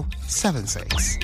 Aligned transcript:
76. 0.00 1.18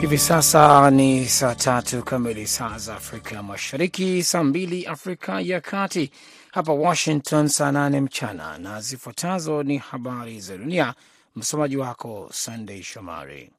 Hivi 0.00 0.18
sasa 0.18 0.90
ni 0.90 1.26
saa 1.26 1.54
tatu 1.54 2.02
kamili 2.02 2.46
saa 2.46 2.78
za 2.78 2.96
Afrika 2.96 3.42
Mashariki, 3.42 4.22
saa 4.22 4.42
mbili 4.42 4.86
Afrika 4.86 5.40
ya 5.40 5.60
Kati, 5.60 6.10
hapa 6.52 6.72
Washington 6.72 7.48
saa 7.48 7.72
nane 7.72 8.00
mchana, 8.00 8.58
na 8.58 8.80
zifuatazo 8.80 9.62
ni 9.62 9.78
habari 9.78 10.40
za 10.40 10.56
dunia. 10.56 10.94
Msomaji 11.36 11.76
wako 11.76 12.28
Sandey 12.32 12.82
Shomari. 12.82 13.50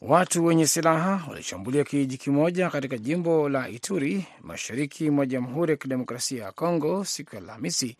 Watu 0.00 0.44
wenye 0.44 0.66
silaha 0.66 1.24
walishambulia 1.30 1.84
kijiji 1.84 2.18
kimoja 2.18 2.70
katika 2.70 2.98
jimbo 2.98 3.48
la 3.48 3.68
Ituri, 3.68 4.26
mashariki 4.42 5.10
mwa 5.10 5.26
Jamhuri 5.26 5.70
ya 5.70 5.76
Kidemokrasia 5.76 6.44
ya 6.44 6.52
Kongo 6.52 7.04
siku 7.04 7.34
ya 7.36 7.42
Alhamisi 7.42 7.96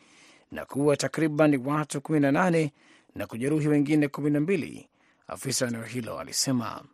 na 0.52 0.64
kuua 0.64 0.96
takriban 0.96 1.66
watu 1.66 1.98
18 1.98 2.70
na 3.14 3.26
kujeruhi 3.26 3.68
wengine 3.68 4.06
12, 4.06 4.84
afisa 5.26 5.64
wa 5.64 5.70
eneo 5.70 5.82
hilo 5.84 6.18
alisema. 6.18 6.84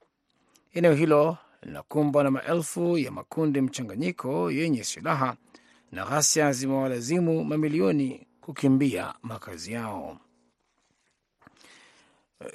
Eneo 0.74 0.95
hilo 0.95 1.37
linakumbwa 1.62 2.24
na 2.24 2.30
maelfu 2.30 2.98
ya 2.98 3.10
makundi 3.10 3.60
mchanganyiko 3.60 4.51
yenye 4.51 4.84
silaha 4.84 5.37
na 5.93 6.05
ghasia 6.05 6.52
zimewalazimu 6.52 7.45
mamilioni 7.45 8.27
kukimbia 8.41 9.15
makazi 9.23 9.73
yao. 9.73 10.18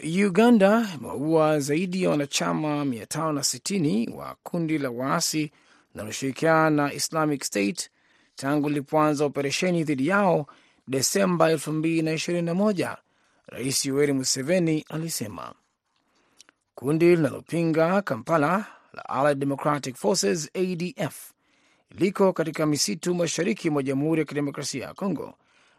Uganda 0.03 0.87
imeua 0.99 1.59
zaidi 1.59 2.03
ya 2.03 2.09
wanachama 2.09 2.85
560 2.85 4.13
wa 4.15 4.35
kundi 4.43 4.77
la 4.77 4.89
waasi 4.89 5.51
linaloshirikiana 5.93 6.69
na 6.69 6.93
Islamic 6.93 7.43
State 7.43 7.89
tangu 8.35 8.69
lilipoanza 8.69 9.25
operesheni 9.25 9.83
dhidi 9.83 10.07
yao 10.07 10.45
Desemba 10.87 11.53
2021. 11.53 12.97
Rais 13.47 13.85
Yoweri 13.85 14.13
Museveni 14.13 14.85
alisema 14.89 15.53
kundi 16.75 17.15
linalopinga 17.15 18.01
Kampala 18.01 18.65
la 18.93 19.09
Allied 19.09 19.39
Democratic 19.39 19.95
Forces 19.95 20.49
ADF 20.55 21.31
liko 21.91 22.33
katika 22.33 22.65
misitu 22.65 23.15
mashariki 23.15 23.69
mwa 23.69 23.83
Jamhuri 23.83 24.19
ya 24.19 24.25
Kidemokrasia 24.25 24.85
ya 24.85 24.93
Kongo 24.93 25.33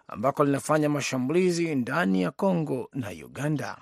ambako 0.08 0.44
linafanya 0.44 0.88
mashambulizi 0.88 1.74
ndani 1.74 2.22
ya 2.22 2.30
Kongo 2.30 2.88
na 2.92 3.08
Uganda. 3.10 3.78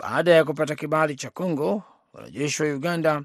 Baada 0.00 0.30
ya 0.34 0.44
kupata 0.44 0.74
kibali 0.74 1.16
cha 1.16 1.30
Kongo, 1.30 1.82
wanajeshi 2.12 2.62
wa 2.62 2.68
Uganda 2.74 3.22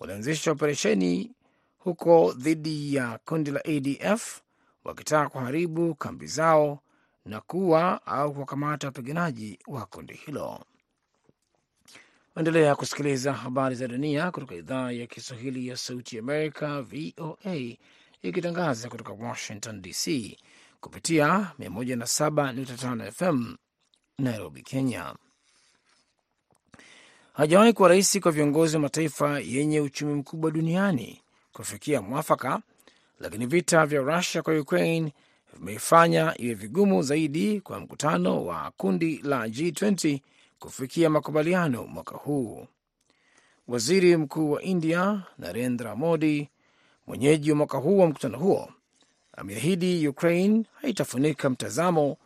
walianzisha 0.00 0.50
operesheni 0.52 1.30
huko 1.78 2.32
dhidi 2.32 2.94
ya 2.94 3.18
kundi 3.24 3.50
la 3.50 3.60
ADF 3.64 4.40
wakitaka 4.84 5.28
kuharibu 5.28 5.94
kambi 5.94 6.26
zao 6.26 6.78
na 7.24 7.40
kuwa 7.40 8.06
au 8.06 8.32
kuwakamata 8.34 8.86
wapiganaji 8.86 9.58
wa 9.66 9.86
kundi 9.86 10.14
hilo. 10.14 10.64
Endelea 12.36 12.74
kusikiliza 12.76 13.32
habari 13.32 13.74
za 13.74 13.88
dunia 13.88 14.30
kutoka 14.30 14.54
idhaa 14.54 14.90
ya 14.90 15.06
Kiswahili 15.06 15.68
ya 15.68 15.76
Sauti 15.76 16.18
Amerika, 16.18 16.82
VOA, 16.82 17.76
ikitangaza 18.22 18.88
kutoka 18.88 19.12
Washington 19.12 19.82
DC 19.82 20.36
kupitia 20.80 21.52
107.5 21.60 23.10
FM 23.10 23.56
Nairobi, 24.18 24.62
Kenya. 24.62 25.14
Hajawahi 27.38 27.72
kuwa 27.72 27.88
rahisi 27.88 28.20
kwa 28.20 28.32
viongozi 28.32 28.76
wa 28.76 28.82
mataifa 28.82 29.40
yenye 29.40 29.80
uchumi 29.80 30.14
mkubwa 30.14 30.50
duniani 30.50 31.22
kufikia 31.52 32.02
mwafaka, 32.02 32.60
lakini 33.20 33.46
vita 33.46 33.86
vya 33.86 34.00
Rusia 34.00 34.42
kwa 34.42 34.58
Ukraine 34.60 35.12
vimeifanya 35.54 36.34
iwe 36.38 36.54
vigumu 36.54 37.02
zaidi 37.02 37.60
kwa 37.60 37.80
mkutano 37.80 38.44
wa 38.44 38.72
kundi 38.76 39.18
la 39.22 39.46
G20 39.46 40.20
kufikia 40.58 41.10
makubaliano 41.10 41.86
mwaka 41.86 42.16
huu. 42.16 42.66
Waziri 43.68 44.16
Mkuu 44.16 44.50
wa 44.50 44.62
India 44.62 45.22
Narendra 45.38 45.96
Modi, 45.96 46.48
mwenyeji 47.06 47.50
wa 47.50 47.56
mwaka 47.56 47.78
huu 47.78 47.98
wa 47.98 48.06
mkutano 48.06 48.38
huo, 48.38 48.72
ameahidi 49.36 50.08
Ukraine 50.08 50.64
haitafunika 50.82 51.50
mtazamo 51.50 52.16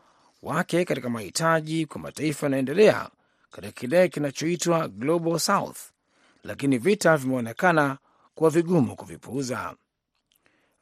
wake 0.42 0.84
katika 0.84 1.08
mahitaji 1.10 1.86
kwa 1.86 2.00
mataifa 2.00 2.46
yanayoendelea 2.46 3.08
katika 3.52 3.72
kile 3.72 4.08
kinachoitwa 4.08 4.88
Global 4.88 5.38
South, 5.38 5.78
lakini 6.44 6.78
vita 6.78 7.16
vimeonekana 7.16 7.98
kuwa 8.34 8.50
vigumu 8.50 8.96
kuvipuuza. 8.96 9.74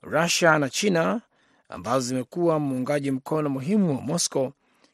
Rusia 0.03 0.59
na 0.59 0.71
China 0.71 1.21
ambazo 1.69 2.01
zimekuwa 2.09 2.59
muungaji 2.59 3.11
mkono 3.11 3.49
muhimu 3.51 3.97
wa 3.97 4.01
Moscow 4.03 4.53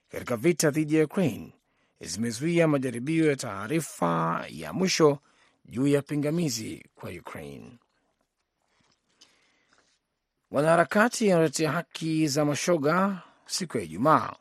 katika 0.08 0.36
vita 0.36 0.70
dhidi 0.70 0.96
ya 0.96 1.04
Ukraine 1.04 1.52
zimezuia 2.00 2.68
majaribio 2.68 3.30
ya 3.30 3.36
taarifa 3.36 4.44
ya 4.48 4.72
mwisho 4.72 5.18
juu 5.64 5.86
ya 5.86 6.02
pingamizi 6.02 6.84
kwa 6.94 7.10
Ukraine. 7.10 7.78
Wanaharakati 10.50 11.28
wanaotetea 11.30 11.72
haki 11.72 12.28
za 12.28 12.44
mashoga 12.44 13.22
siku 13.46 13.78
ya 13.78 13.84
Ijumaa 13.84 14.32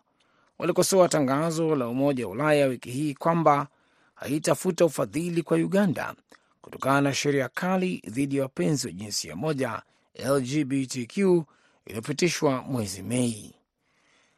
walikosoa 0.59 1.09
tangazo 1.09 1.75
la 1.75 1.87
Umoja 1.87 2.25
wa 2.27 2.31
Ulaya 2.31 2.65
wiki 2.67 2.91
hii 2.91 3.13
kwamba 3.13 3.67
haitafuta 4.15 4.85
ufadhili 4.85 5.41
kwa 5.43 5.57
Uganda 5.57 6.15
kutokana 6.61 7.01
na 7.01 7.13
sheria 7.13 7.49
kali 7.49 8.01
dhidi 8.07 8.37
ya 8.37 8.43
wapenzi 8.43 8.87
wa 8.87 8.93
jinsia 8.93 9.35
moja 9.35 9.81
LGBTQ 10.15 11.43
iliyopitishwa 11.85 12.61
mwezi 12.61 13.01
Mei. 13.03 13.55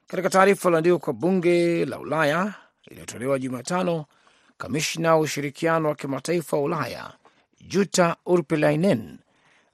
Katika 0.07 0.29
taarifa 0.29 0.69
iliyoandikwa 0.69 0.99
kwa 0.99 1.13
bunge 1.13 1.85
la 1.85 1.99
Ulaya 1.99 2.53
iliyotolewa 2.91 3.39
Jumatano, 3.39 4.05
kamishna 4.57 5.15
wa 5.15 5.19
ushirikiano 5.19 5.89
wa 5.89 5.95
kimataifa 5.95 6.57
wa 6.57 6.63
Ulaya 6.63 7.13
Jutta 7.61 8.15
Urpilainen 8.25 9.17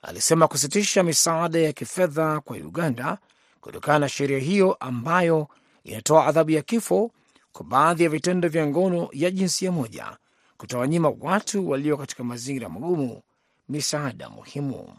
alisema 0.02 0.48
kusitisha 0.48 1.04
misaada 1.04 1.60
ya 1.60 1.74
kifedha 1.74 2.40
kwa 2.40 2.58
Uganda 2.58 3.18
kutokana 3.62 4.00
na 4.00 4.10
sheria 4.10 4.40
hiyo 4.40 4.74
ambayo 4.74 5.48
inatoa 5.84 6.26
adhabu 6.28 6.52
ya 6.52 6.62
kifo 6.62 7.12
kwa 7.52 7.66
baadhi 7.66 8.04
ya 8.04 8.10
vitendo 8.10 8.50
vya 8.50 8.68
ngono 8.68 9.10
ya 9.12 9.32
jinsia 9.32 9.72
moja 9.72 10.18
kutawanyima 10.58 11.14
watu 11.20 11.70
walio 11.70 11.98
katika 11.98 12.24
mazingira 12.24 12.70
magumu 12.70 13.22
misaada 13.70 14.30
muhimu. 14.30 14.94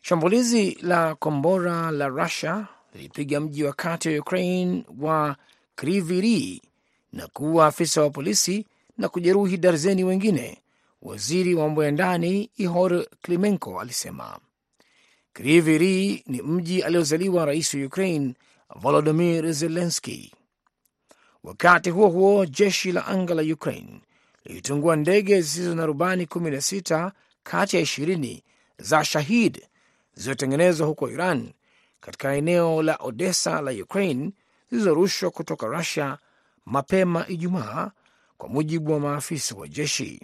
Shambulizi 0.00 0.78
la 0.82 1.14
kombora 1.14 1.90
la 1.90 2.08
Rusia 2.08 2.66
lilipiga 2.94 3.40
mji 3.40 3.64
wa 3.64 3.72
kati 3.72 4.08
wa 4.08 4.18
Ukraine 4.20 4.84
wa 5.00 5.36
Kriviri 5.74 6.62
na 7.12 7.26
kuua 7.26 7.66
afisa 7.66 8.02
wa 8.02 8.10
polisi 8.10 8.66
na 8.98 9.08
kujeruhi 9.08 9.56
darzeni 9.56 10.04
wengine, 10.04 10.62
waziri 11.02 11.54
wa 11.54 11.64
mambo 11.66 11.84
ya 11.84 11.90
ndani 11.90 12.50
Ihor 12.56 13.06
Klimenko 13.22 13.80
alisema. 13.80 14.38
Kriviri 15.32 16.24
ni 16.26 16.42
mji 16.42 16.82
aliozaliwa 16.82 17.44
rais 17.44 17.74
wa 17.74 17.80
Ukraine 17.86 18.34
Volodymyr 18.70 19.52
Zelenski. 19.52 20.32
Wakati 21.44 21.90
huo 21.90 22.08
huo, 22.08 22.46
jeshi 22.46 22.92
la 22.92 23.06
anga 23.06 23.34
la 23.34 23.42
Ukraine 23.42 24.00
lilitungua 24.44 24.96
ndege 24.96 25.40
zisizo 25.40 25.74
na 25.74 25.86
rubani 25.86 26.24
16 26.24 27.10
kati 27.42 27.76
ya 27.76 27.82
20 27.82 28.42
za 28.78 29.04
Shahid 29.04 29.62
zilizotengenezwa 30.14 30.86
huko 30.86 31.10
Iran 31.10 31.52
katika 32.00 32.34
eneo 32.34 32.82
la 32.82 32.96
Odessa 32.96 33.60
la 33.60 33.70
Ukraine 33.70 34.30
zilizorushwa 34.70 35.30
kutoka 35.30 35.66
Rusia 35.66 36.18
mapema 36.64 37.28
Ijumaa, 37.28 37.90
kwa 38.38 38.48
mujibu 38.48 38.92
wa 38.92 39.00
maafisa 39.00 39.54
wa 39.54 39.68
jeshi. 39.68 40.20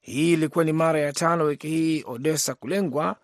Hii 0.00 0.32
ilikuwa 0.32 0.64
ni 0.64 0.72
mara 0.72 1.00
ya 1.00 1.12
tano 1.12 1.44
wiki 1.44 1.68
hii 1.68 2.04
Odessa 2.06 2.54
kulengwa, 2.54 3.16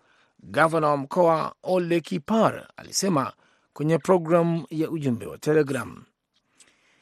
gavana 0.43 0.87
wa 0.87 0.97
mkoa 0.97 1.55
Ole 1.63 2.01
Kipar 2.01 2.67
alisema 2.77 3.33
kwenye 3.75 3.97
programu 3.97 4.65
ya 4.69 4.89
ujumbe 4.89 5.25
wa 5.25 5.37
Telegram. 5.37 6.03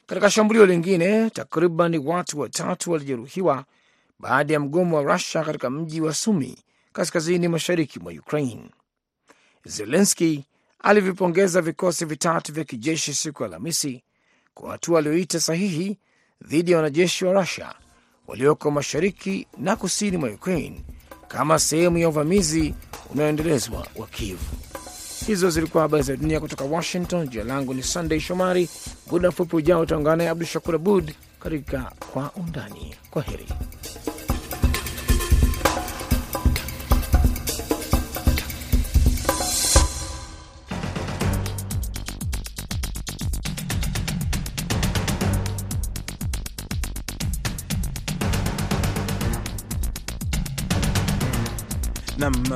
Katika 0.06 0.30
shambulio 0.32 0.66
lingine, 0.66 1.30
takriban 1.30 1.96
watu 2.06 2.40
watatu 2.40 2.92
walijeruhiwa 2.92 3.66
baada 4.20 4.54
ya 4.54 4.60
mgomo 4.60 4.98
wa 4.98 5.04
Rusia 5.14 5.44
katika 5.44 5.70
mji 5.70 6.02
wa 6.02 6.14
Sumi 6.14 6.58
kaskazini 6.94 7.48
mashariki 7.48 8.00
mwa 8.00 8.12
Ukraine. 8.14 8.70
Zelenski 9.66 10.46
alivipongeza 10.80 11.62
vikosi 11.62 12.06
vitatu 12.06 12.54
vya 12.54 12.64
kijeshi 12.64 13.14
siku 13.14 13.44
ya 13.44 13.48
Alhamisi 13.50 14.04
kwa 14.54 14.72
hatua 14.72 15.00
aliyoita 15.00 15.40
sahihi 15.40 15.98
dhidi 16.42 16.72
ya 16.72 16.78
wanajeshi 16.78 17.26
wa 17.26 17.34
Rusia 17.42 17.74
walioko 18.28 18.72
mashariki 18.72 19.48
na 19.58 19.76
kusini 19.76 20.18
mwa 20.18 20.30
Ukraine 20.30 20.82
kama 21.28 21.60
sehemu 21.60 21.98
ya 21.98 22.10
uvamizi 22.10 22.76
unaoendelezwa 23.12 23.88
wa 23.96 24.08
Kiev. 24.08 24.40
Hizo 25.28 25.50
zilikuwa 25.50 25.84
habari 25.84 26.04
za 26.04 26.16
dunia 26.16 26.40
kutoka 26.40 26.64
Washington. 26.64 27.28
Jina 27.28 27.44
langu 27.44 27.74
ni 27.74 27.84
Sunday 27.84 28.20
Shomari. 28.20 28.70
Muda 29.12 29.30
mfupi 29.30 29.56
ujao 29.56 29.82
utaungana 29.82 30.16
naye 30.16 30.30
Abdu 30.30 30.46
Shakur 30.46 30.76
Abud 30.76 31.12
katika 31.40 31.92
Kwa 32.14 32.32
Undani. 32.36 32.96
Kwa 33.12 33.22
heri. 33.22 33.46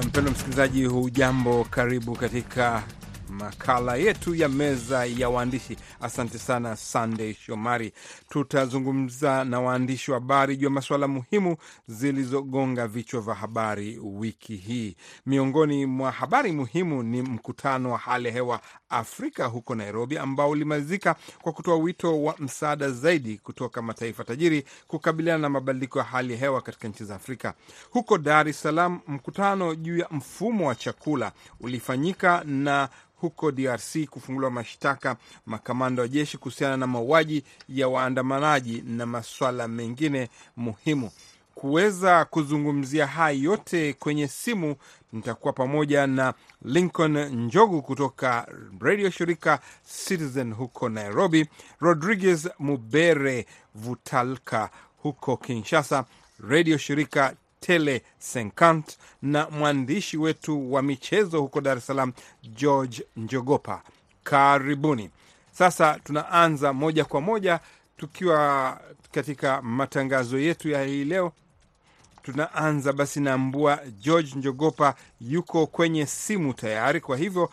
Mpendo 0.05 0.31
msikilizaji, 0.31 0.85
hujambo? 0.85 1.63
Karibu 1.69 2.15
katika 2.15 2.83
makala 3.29 3.95
yetu 3.95 4.35
ya 4.35 4.49
meza 4.49 5.05
ya 5.05 5.29
waandishi. 5.29 5.77
Asante 6.01 6.38
sana 6.39 6.75
Sandey 6.75 7.33
Shomari. 7.33 7.94
Tutazungumza 8.29 9.44
na 9.44 9.59
waandishi 9.61 10.11
wa 10.11 10.17
habari 10.19 10.57
juu 10.57 10.65
ya 10.65 10.69
masuala 10.69 11.07
muhimu 11.07 11.57
zilizogonga 11.88 12.88
vichwa 12.88 13.21
vya 13.21 13.33
habari 13.33 13.99
wiki 14.03 14.55
hii. 14.55 14.95
Miongoni 15.25 15.85
mwa 15.85 16.11
habari 16.11 16.51
muhimu 16.51 17.03
ni 17.03 17.21
mkutano 17.21 17.91
wa 17.91 17.97
hali 17.97 18.27
ya 18.27 18.33
hewa 18.33 18.61
Afrika 18.89 19.45
huko 19.45 19.75
Nairobi, 19.75 20.17
ambao 20.17 20.49
ulimalizika 20.49 21.15
kwa 21.41 21.51
kutoa 21.53 21.75
wito 21.75 22.23
wa 22.23 22.35
msaada 22.39 22.89
zaidi 22.91 23.38
kutoka 23.38 23.81
mataifa 23.81 24.23
tajiri 24.23 24.63
kukabiliana 24.88 25.38
na 25.39 25.50
mabadiliko 25.50 26.00
ya 26.00 26.05
hali 26.05 26.33
ya 26.33 26.39
hewa 26.39 26.61
katika 26.61 26.88
nchi 26.88 27.05
za 27.05 27.15
Afrika. 27.15 27.53
Huko 27.91 28.17
Dar 28.17 28.47
es 28.50 28.61
Salaam, 28.61 29.00
mkutano 29.07 29.75
juu 29.75 29.97
ya 29.97 30.07
mfumo 30.11 30.67
wa 30.67 30.75
chakula 30.75 31.31
ulifanyika 31.59 32.43
na 32.45 32.89
huko 33.21 33.51
DRC 33.51 34.05
kufunguliwa 34.09 34.51
mashtaka 34.51 35.15
makamanda 35.45 36.01
wa 36.01 36.07
jeshi 36.07 36.37
kuhusiana 36.37 36.77
na 36.77 36.87
mauaji 36.87 37.43
ya 37.69 37.87
waandamanaji 37.87 38.83
na 38.87 39.05
maswala 39.05 39.67
mengine 39.67 40.29
muhimu. 40.55 41.11
Kuweza 41.55 42.25
kuzungumzia 42.25 43.07
haya 43.07 43.37
yote 43.39 43.93
kwenye 43.93 44.27
simu, 44.27 44.75
nitakuwa 45.13 45.53
pamoja 45.53 46.07
na 46.07 46.33
Lincoln 46.61 47.17
Njogu 47.45 47.81
kutoka 47.81 48.47
redio 48.79 49.09
shirika 49.09 49.59
Citizen 50.07 50.53
huko 50.53 50.89
Nairobi, 50.89 51.47
Rodriguez 51.79 52.49
Mubere 52.59 53.45
Vutalka 53.75 54.69
huko 55.03 55.37
Kinshasa, 55.37 56.05
redio 56.49 56.77
shirika 56.77 57.33
Tele 57.59 58.01
Senkant 58.19 58.98
na 59.21 59.50
mwandishi 59.50 60.18
wetu 60.18 60.74
wa 60.74 60.81
michezo 60.81 61.42
huko 61.42 61.62
Dar 61.62 61.77
es 61.77 61.86
Salaam 61.86 62.13
George 62.44 63.04
Njogopa. 63.18 63.81
Karibuni. 64.24 65.09
Sasa 65.51 66.00
tunaanza 66.04 66.74
moja 66.74 67.06
kwa 67.06 67.21
moja 67.21 67.59
tukiwa 67.98 68.80
katika 69.12 69.62
matangazo 69.62 70.39
yetu 70.39 70.69
ya 70.69 70.83
hii 70.83 71.04
leo. 71.04 71.31
Tunaanza 72.24 72.94
basi 72.94 73.19
na 73.19 73.38
Mbua 73.38 73.80
George 74.01 74.31
Njogopa 74.36 74.95
yuko 75.21 75.68
kwenye 75.68 76.06
simu 76.06 76.53
tayari, 76.53 77.01
kwa 77.01 77.18
hivyo 77.18 77.51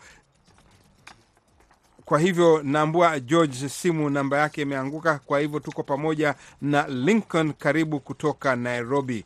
kwa 2.05 2.19
hivyo 2.19 2.61
naambua 2.63 3.19
George 3.19 3.69
simu 3.69 4.09
namba 4.09 4.37
yake 4.37 4.61
imeanguka, 4.61 5.19
kwa 5.19 5.39
hivyo 5.39 5.59
tuko 5.59 5.83
pamoja 5.83 6.35
na 6.61 6.87
Lincoln. 6.87 7.53
Karibu 7.53 7.99
kutoka 7.99 8.55
Nairobi. 8.55 9.25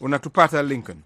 Unatupata 0.00 0.62
Lincoln? 0.62 1.02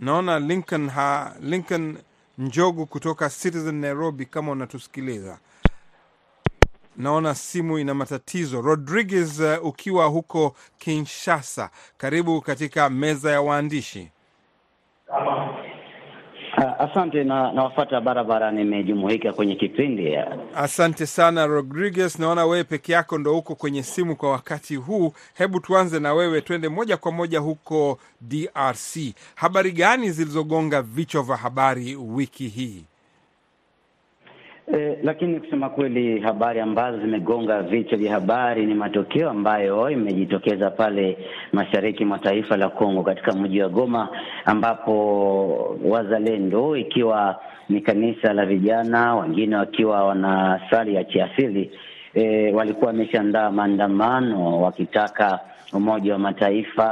Naona 0.00 0.38
Lincoln 0.38 0.88
ha, 0.88 1.34
Lincoln 1.40 1.98
Njogu 2.38 2.86
kutoka 2.86 3.30
Citizen 3.30 3.74
Nairobi, 3.74 4.26
kama 4.26 4.52
unatusikiliza. 4.52 5.38
Naona 6.96 7.34
simu 7.34 7.78
ina 7.78 7.94
matatizo. 7.94 8.60
Rodriguez, 8.62 9.40
uh, 9.40 9.64
ukiwa 9.66 10.06
huko 10.06 10.56
Kinshasa, 10.78 11.70
karibu 11.98 12.40
katika 12.40 12.90
meza 12.90 13.30
ya 13.32 13.40
waandishi. 13.40 14.10
Uh, 16.58 16.80
asante 16.80 17.24
na 17.24 17.52
nawafata 17.52 18.00
barabara, 18.00 18.50
nimejumuika 18.50 19.32
kwenye 19.32 19.54
kipindi. 19.56 20.16
Asante 20.56 21.06
sana 21.06 21.46
Rodriguez, 21.46 22.18
naona 22.18 22.44
wewe 22.46 22.64
peke 22.64 22.92
yako 22.92 23.18
ndo 23.18 23.38
uko 23.38 23.54
kwenye 23.54 23.82
simu 23.82 24.16
kwa 24.16 24.30
wakati 24.30 24.76
huu. 24.76 25.12
Hebu 25.34 25.60
tuanze 25.60 26.00
na 26.00 26.14
wewe, 26.14 26.40
twende 26.40 26.68
moja 26.68 26.96
kwa 26.96 27.12
moja 27.12 27.38
huko 27.38 27.98
DRC. 28.20 29.14
Habari 29.34 29.72
gani 29.72 30.10
zilizogonga 30.10 30.82
vichwa 30.82 31.22
vya 31.22 31.36
habari 31.36 31.96
wiki 31.96 32.48
hii? 32.48 32.84
Eh, 34.72 34.98
lakini 35.02 35.40
kusema 35.40 35.70
kweli 35.70 36.20
habari 36.20 36.60
ambazo 36.60 36.98
zimegonga 36.98 37.62
vichwa 37.62 37.98
vya 37.98 38.12
habari 38.12 38.66
ni 38.66 38.74
matokeo 38.74 39.30
ambayo 39.30 39.90
imejitokeza 39.90 40.70
pale 40.70 41.18
mashariki 41.52 42.04
mwa 42.04 42.18
taifa 42.18 42.56
la 42.56 42.68
Kongo 42.68 43.02
katika 43.02 43.32
mji 43.32 43.62
wa 43.62 43.68
Goma, 43.68 44.08
ambapo 44.44 45.78
wazalendo 45.84 46.76
ikiwa 46.76 47.40
ni 47.68 47.80
kanisa 47.80 48.32
la 48.32 48.46
vijana, 48.46 49.14
wengine 49.16 49.56
wakiwa 49.56 50.04
wana 50.04 50.60
sali 50.70 50.94
ya 50.94 51.04
kiasili 51.04 51.70
eh, 52.14 52.54
walikuwa 52.54 52.86
wameshaandaa 52.86 53.50
maandamano 53.50 54.60
wakitaka 54.62 55.40
Umoja 55.72 56.12
wa 56.12 56.18
Mataifa, 56.18 56.84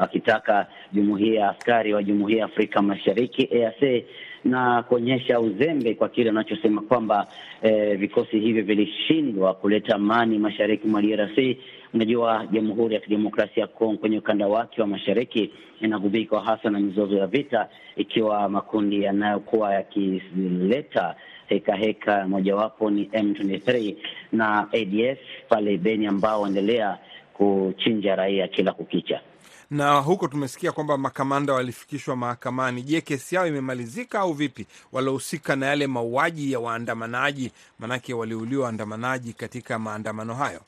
wakitaka 0.00 0.66
jumuiya 0.92 1.40
ya 1.40 1.50
askari 1.50 1.94
wa 1.94 2.02
Jumuiya 2.02 2.38
ya 2.38 2.44
Afrika 2.44 2.82
Mashariki 2.82 3.48
EAC 3.52 4.04
na 4.44 4.82
kuonyesha 4.82 5.40
uzembe 5.40 5.94
kwa 5.94 6.08
kile 6.08 6.30
anachosema 6.30 6.80
kwamba 6.82 7.26
eh, 7.62 7.98
vikosi 7.98 8.38
hivyo 8.40 8.62
vilishindwa 8.62 9.54
kuleta 9.54 9.94
amani 9.94 10.38
mashariki 10.38 10.86
mwa 10.88 11.02
DRC. 11.02 11.56
Unajua, 11.94 12.46
Jamhuri 12.52 12.94
ya 12.94 13.00
Kidemokrasia 13.00 13.60
ya 13.60 13.66
Kongo 13.66 13.96
kwenye 13.98 14.18
ukanda 14.18 14.46
wake 14.48 14.80
wa 14.80 14.86
mashariki 14.86 15.50
inagubikwa 15.80 16.44
hasa 16.44 16.70
na 16.70 16.80
mizozo 16.80 17.16
ya 17.16 17.26
vita, 17.26 17.68
ikiwa 17.96 18.48
makundi 18.48 19.02
yanayokuwa 19.02 19.74
yakileta 19.74 21.14
heka 21.46 21.76
heka, 21.76 22.28
mojawapo 22.28 22.90
ni 22.90 23.04
M23 23.04 23.94
na 24.32 24.68
ADF 24.72 25.18
pale 25.48 25.76
Beni, 25.78 26.06
ambao 26.06 26.40
waendelea 26.42 26.98
kuchinja 27.32 28.16
raia 28.16 28.48
kila 28.48 28.72
kukicha 28.72 29.20
na 29.70 29.98
huko 29.98 30.28
tumesikia 30.28 30.72
kwamba 30.72 30.98
makamanda 30.98 31.52
walifikishwa 31.52 32.16
mahakamani. 32.16 32.82
Je, 32.82 33.00
kesi 33.00 33.34
yao 33.34 33.46
imemalizika 33.46 34.20
au 34.20 34.32
vipi? 34.32 34.66
Waliohusika 34.92 35.56
na 35.56 35.66
yale 35.66 35.86
mauaji 35.86 36.52
ya 36.52 36.60
waandamanaji, 36.60 37.52
manake 37.78 38.14
waliuliwa 38.14 38.64
waandamanaji 38.64 39.32
katika 39.32 39.78
maandamano 39.78 40.34
hayo. 40.34 40.60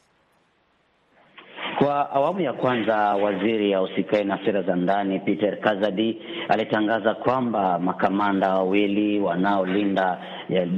Kwa 1.83 2.11
awamu 2.11 2.41
ya 2.41 2.53
kwanza, 2.53 2.97
waziri 2.97 3.75
ahusikaye 3.75 4.25
na 4.25 4.39
sera 4.45 4.63
za 4.63 4.77
ndani 4.77 5.19
Peter 5.21 5.61
Kazadi 5.61 6.19
alitangaza 6.49 7.15
kwamba 7.15 7.79
makamanda 7.79 8.55
wawili 8.55 9.21
wanaolinda 9.21 10.19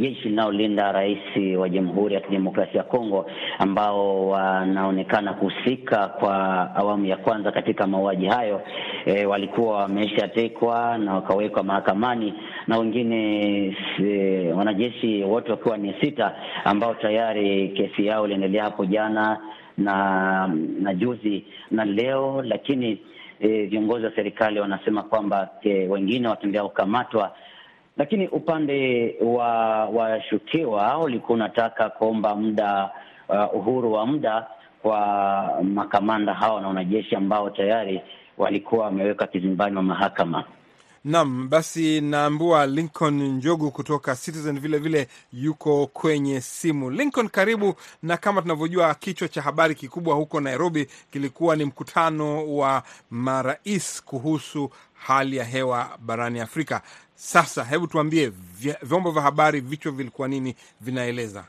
jeshi 0.00 0.28
linalolinda 0.28 0.92
rais 0.92 1.18
wa 1.58 1.68
Jamhuri 1.68 2.14
ya 2.14 2.20
Kidemokrasia 2.20 2.76
ya 2.78 2.82
Kongo 2.82 3.26
ambao 3.58 4.28
wanaonekana 4.28 5.32
kuhusika 5.34 6.08
kwa 6.08 6.36
awamu 6.76 7.04
ya 7.06 7.16
kwanza 7.16 7.52
katika 7.52 7.86
mauaji 7.86 8.26
hayo 8.26 8.62
e, 9.06 9.24
walikuwa 9.26 9.76
wameshatekwa 9.76 10.98
na 10.98 11.14
wakawekwa 11.14 11.62
mahakamani 11.62 12.34
na 12.66 12.78
wengine 12.78 13.76
e, 14.04 14.52
wanajeshi 14.52 15.22
wote 15.24 15.50
wakiwa 15.50 15.76
ni 15.76 15.94
sita 16.00 16.34
ambao 16.64 16.94
tayari 16.94 17.68
kesi 17.68 18.06
yao 18.06 18.24
iliendelea 18.24 18.64
hapo 18.64 18.84
jana 18.84 19.38
na 19.78 20.46
na 20.80 20.94
juzi 20.94 21.44
na 21.70 21.84
leo, 21.84 22.42
lakini 22.42 22.98
e, 23.40 23.66
viongozi 23.66 24.04
wa 24.04 24.14
serikali 24.14 24.60
wanasema 24.60 25.02
kwamba 25.02 25.48
e, 25.62 25.88
wengine 25.88 26.28
wataendelea 26.28 26.68
kukamatwa, 26.68 27.34
lakini 27.96 28.28
upande 28.28 29.14
wa 29.20 29.48
washukiwa 29.86 30.98
ulikuwa 30.98 31.34
unataka 31.36 31.90
kuomba 31.90 32.34
muda 32.36 32.90
uh, 33.28 33.54
uhuru 33.56 33.92
wa 33.92 34.06
muda 34.06 34.46
kwa 34.82 35.60
makamanda 35.62 36.34
hao 36.34 36.60
na 36.60 36.68
wanajeshi 36.68 37.16
ambao 37.16 37.50
tayari 37.50 38.00
walikuwa 38.38 38.84
wameweka 38.84 39.26
kizimbani 39.26 39.76
wa 39.76 39.82
mahakama. 39.82 40.44
Naam, 41.04 41.48
basi 41.48 42.00
naambua 42.00 42.66
Lincoln 42.66 43.22
Njogu 43.22 43.70
kutoka 43.70 44.16
Citizen 44.16 44.60
vile 44.60 44.78
vile 44.78 45.08
yuko 45.32 45.86
kwenye 45.86 46.40
simu. 46.40 46.90
Lincoln, 46.90 47.28
karibu. 47.28 47.74
Na 48.02 48.16
kama 48.16 48.42
tunavyojua, 48.42 48.94
kichwa 48.94 49.28
cha 49.28 49.42
habari 49.42 49.74
kikubwa 49.74 50.14
huko 50.14 50.40
Nairobi 50.40 50.86
kilikuwa 51.12 51.56
ni 51.56 51.64
mkutano 51.64 52.56
wa 52.56 52.82
marais 53.10 54.02
kuhusu 54.02 54.70
hali 54.94 55.36
ya 55.36 55.44
hewa 55.44 55.98
barani 56.00 56.40
Afrika. 56.40 56.82
Sasa 57.14 57.64
hebu 57.64 57.86
tuambie, 57.86 58.32
vyombo 58.82 59.10
vya 59.10 59.22
habari 59.22 59.60
vichwa 59.60 59.92
vilikuwa 59.92 60.28
nini 60.28 60.56
vinaeleza? 60.80 61.44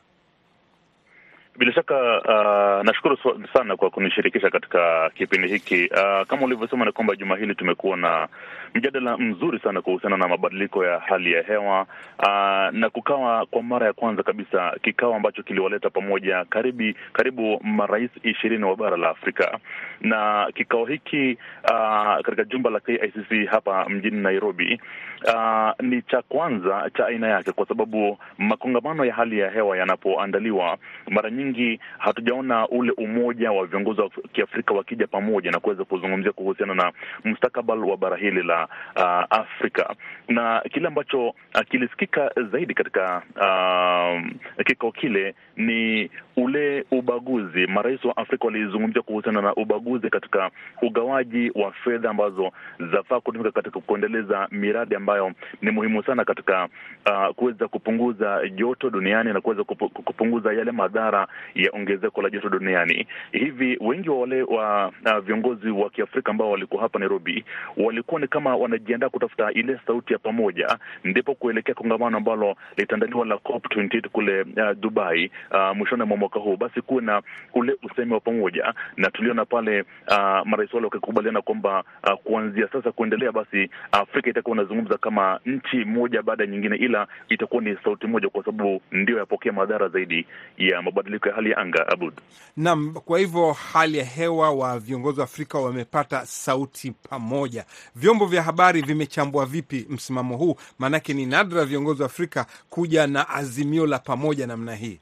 Bila 1.58 1.72
shaka 1.74 1.96
uh, 1.96 2.84
nashukuru 2.86 3.18
sana 3.54 3.76
kwa 3.78 3.90
kunishirikisha 3.90 4.50
katika 4.50 5.10
kipindi 5.10 5.48
hiki. 5.48 5.88
Uh, 5.92 6.28
kama 6.28 6.42
ulivyosema 6.46 6.86
ni 6.86 6.92
kwamba 6.92 7.16
juma 7.16 7.36
hili 7.38 7.56
tumekuwa 7.56 7.98
na 7.98 8.28
mjadala 8.74 9.18
mzuri 9.18 9.60
sana 9.60 9.82
kuhusiana 9.82 10.18
na 10.18 10.28
mabadiliko 10.28 10.86
ya 10.86 11.00
hali 11.00 11.32
ya 11.32 11.44
hewa 11.44 11.82
uh, 12.20 12.78
na 12.80 12.90
kukawa 12.92 13.46
kwa 13.46 13.64
mara 13.64 13.88
ya 13.88 13.94
kwanza 13.94 14.24
kabisa 14.24 14.74
kikao 14.82 15.16
ambacho 15.16 15.44
kiliwaleta 15.44 15.90
pamoja 15.90 16.46
karibi, 16.46 16.96
karibu 17.14 17.60
marais 17.64 18.12
ishirini 18.24 18.64
wa 18.64 18.76
bara 18.76 18.98
la 18.98 19.10
Afrika, 19.10 19.60
na 20.02 20.48
kikao 20.56 20.86
hiki 20.86 21.38
uh, 21.64 22.22
katika 22.24 22.44
jumba 22.44 22.70
la 22.70 22.80
KICC 22.80 23.48
hapa 23.50 23.90
mjini 23.90 24.18
Nairobi 24.22 24.82
uh, 25.28 25.72
ni 25.86 26.02
cha 26.02 26.22
kwanza 26.22 26.90
cha 26.98 27.06
aina 27.08 27.28
yake, 27.28 27.52
kwa 27.52 27.68
sababu 27.68 28.18
makongamano 28.38 29.06
ya 29.06 29.14
hali 29.14 29.40
ya 29.40 29.50
hewa 29.52 29.78
yanapoandaliwa 29.78 30.78
mara 31.10 31.30
nyingi 31.32 31.45
nyingi 31.46 31.80
hatujaona 31.98 32.68
ule 32.68 32.92
umoja 32.98 33.52
wa 33.52 33.66
viongozi 33.66 34.02
wa 34.02 34.10
Kiafrika 34.34 34.74
wakija 34.74 35.08
pamoja 35.08 35.52
na 35.52 35.60
kuweza 35.60 35.84
kuzungumzia 35.86 36.32
kuhusiana 36.32 36.76
na 36.76 36.92
mustakabali 37.24 37.82
wa 37.82 37.98
bara 37.98 38.18
hili 38.18 38.44
la 38.44 38.68
uh, 38.96 39.38
Afrika, 39.40 39.96
na 40.28 40.62
kile 40.72 40.88
ambacho 40.88 41.28
uh, 41.30 41.62
kilisikika 41.70 42.32
zaidi 42.52 42.74
katika 42.74 43.22
uh, 43.36 44.64
kikao 44.66 44.92
kile 44.92 45.36
ni 45.58 46.10
ule 46.38 46.86
ubaguzi. 46.92 47.68
Marais 47.68 48.06
wa 48.06 48.18
Afrika 48.18 48.46
walizungumzia 48.46 49.02
kuhusiana 49.02 49.42
na 49.42 49.54
ubaguzi 49.56 50.10
katika 50.10 50.52
ugawaji 50.82 51.52
wa 51.56 51.72
fedha 51.72 52.10
ambazo 52.10 52.52
zafaa 52.92 53.20
kutumika 53.20 53.52
katika 53.52 53.80
kuendeleza 53.80 54.48
miradi 54.52 54.96
ambayo 54.96 55.32
ni 55.62 55.72
muhimu 55.72 56.04
sana 56.04 56.26
katika 56.26 56.68
uh, 57.12 57.36
kuweza 57.36 57.68
kupunguza 57.68 58.48
joto 58.56 58.90
duniani 58.90 59.34
na 59.34 59.42
kuweza 59.42 59.64
kupunguza 59.64 60.54
yale 60.54 60.72
madhara 60.72 61.28
ya 61.56 61.70
ongezeko 61.74 62.22
la 62.22 62.30
joto 62.30 62.50
duniani. 62.50 63.08
Hivi 63.32 63.78
wengi 63.82 64.10
wa 64.10 64.20
wale 64.20 64.44
wa 64.44 64.88
uh, 65.06 65.18
viongozi 65.20 65.70
wa 65.70 65.90
Kiafrika 65.90 66.32
ambao 66.32 66.52
walikuwa 66.52 66.82
hapa 66.82 67.00
Nairobi 67.00 67.46
walikuwa 67.78 68.22
ni 68.22 68.28
kama 68.28 68.56
wanajiandaa 68.56 69.10
kutafuta 69.10 69.52
ile 69.52 69.80
sauti 69.88 70.14
ya 70.14 70.20
pamoja, 70.20 70.78
ndipo 71.04 71.36
kuelekea 71.36 71.76
kongamano 71.76 72.18
ambalo 72.18 72.56
litaandaliwa 72.78 73.26
la 73.26 73.38
COP 73.38 73.66
28 73.66 74.08
kule 74.10 74.42
uh, 74.42 74.72
Dubai 74.80 75.32
uh, 75.52 75.78
mwishoni 75.78 76.04
mwa 76.04 76.18
mwaka 76.18 76.40
huu, 76.40 76.58
basi 76.58 76.82
kuwe 76.82 77.02
na 77.02 77.22
ule 77.54 77.76
usemi 77.84 78.14
wa 78.14 78.20
pamoja, 78.20 78.74
na 78.98 79.10
tuliona 79.12 79.46
pale 79.46 79.82
uh, 79.82 80.46
marais 80.46 80.74
wale 80.74 80.86
wakikubaliana 80.86 81.42
kwamba 81.42 81.84
uh, 82.04 82.14
kuanzia 82.24 82.68
sasa 82.68 82.92
kuendelea, 82.92 83.32
basi 83.32 83.70
Afrika 83.92 84.30
itakuwa 84.30 84.56
inazungumza 84.58 84.98
kama 84.98 85.40
nchi 85.46 85.78
moja 85.86 86.22
baada 86.22 86.44
ya 86.44 86.50
nyingine, 86.50 86.76
ila 86.76 87.08
itakuwa 87.30 87.62
ni 87.64 87.78
sauti 87.84 88.08
moja, 88.08 88.30
kwa 88.30 88.44
sababu 88.46 88.82
ndio 88.92 89.18
yapokea 89.18 89.52
madhara 89.54 89.88
zaidi 89.88 90.28
ya 90.58 90.82
mabadiliko 90.82 91.25
ya 91.30 91.36
hali 91.36 91.52
ya 91.52 91.58
anga. 91.58 91.88
Abud, 91.88 92.14
naam. 92.58 92.94
Kwa 92.94 93.20
hivyo 93.20 93.52
hali 93.54 93.98
ya 93.98 94.06
hewa 94.06 94.52
wa 94.52 94.80
viongozi 94.80 95.20
wa 95.20 95.24
Afrika 95.24 95.60
wamepata 95.60 96.26
sauti 96.26 96.92
pamoja. 96.92 97.66
Vyombo 97.96 98.26
vya 98.26 98.44
habari 98.44 98.82
vimechambua 98.82 99.46
vipi 99.46 99.86
msimamo 99.90 100.38
huu? 100.38 100.56
Maanake 100.80 101.14
ni 101.14 101.26
nadra 101.26 101.66
viongozi 101.66 102.02
wa 102.02 102.06
Afrika 102.06 102.46
kuja 102.70 103.08
na 103.08 103.30
azimio 103.30 103.88
la 103.88 104.00
pamoja 104.00 104.48
namna 104.48 104.76
hii. 104.76 105.00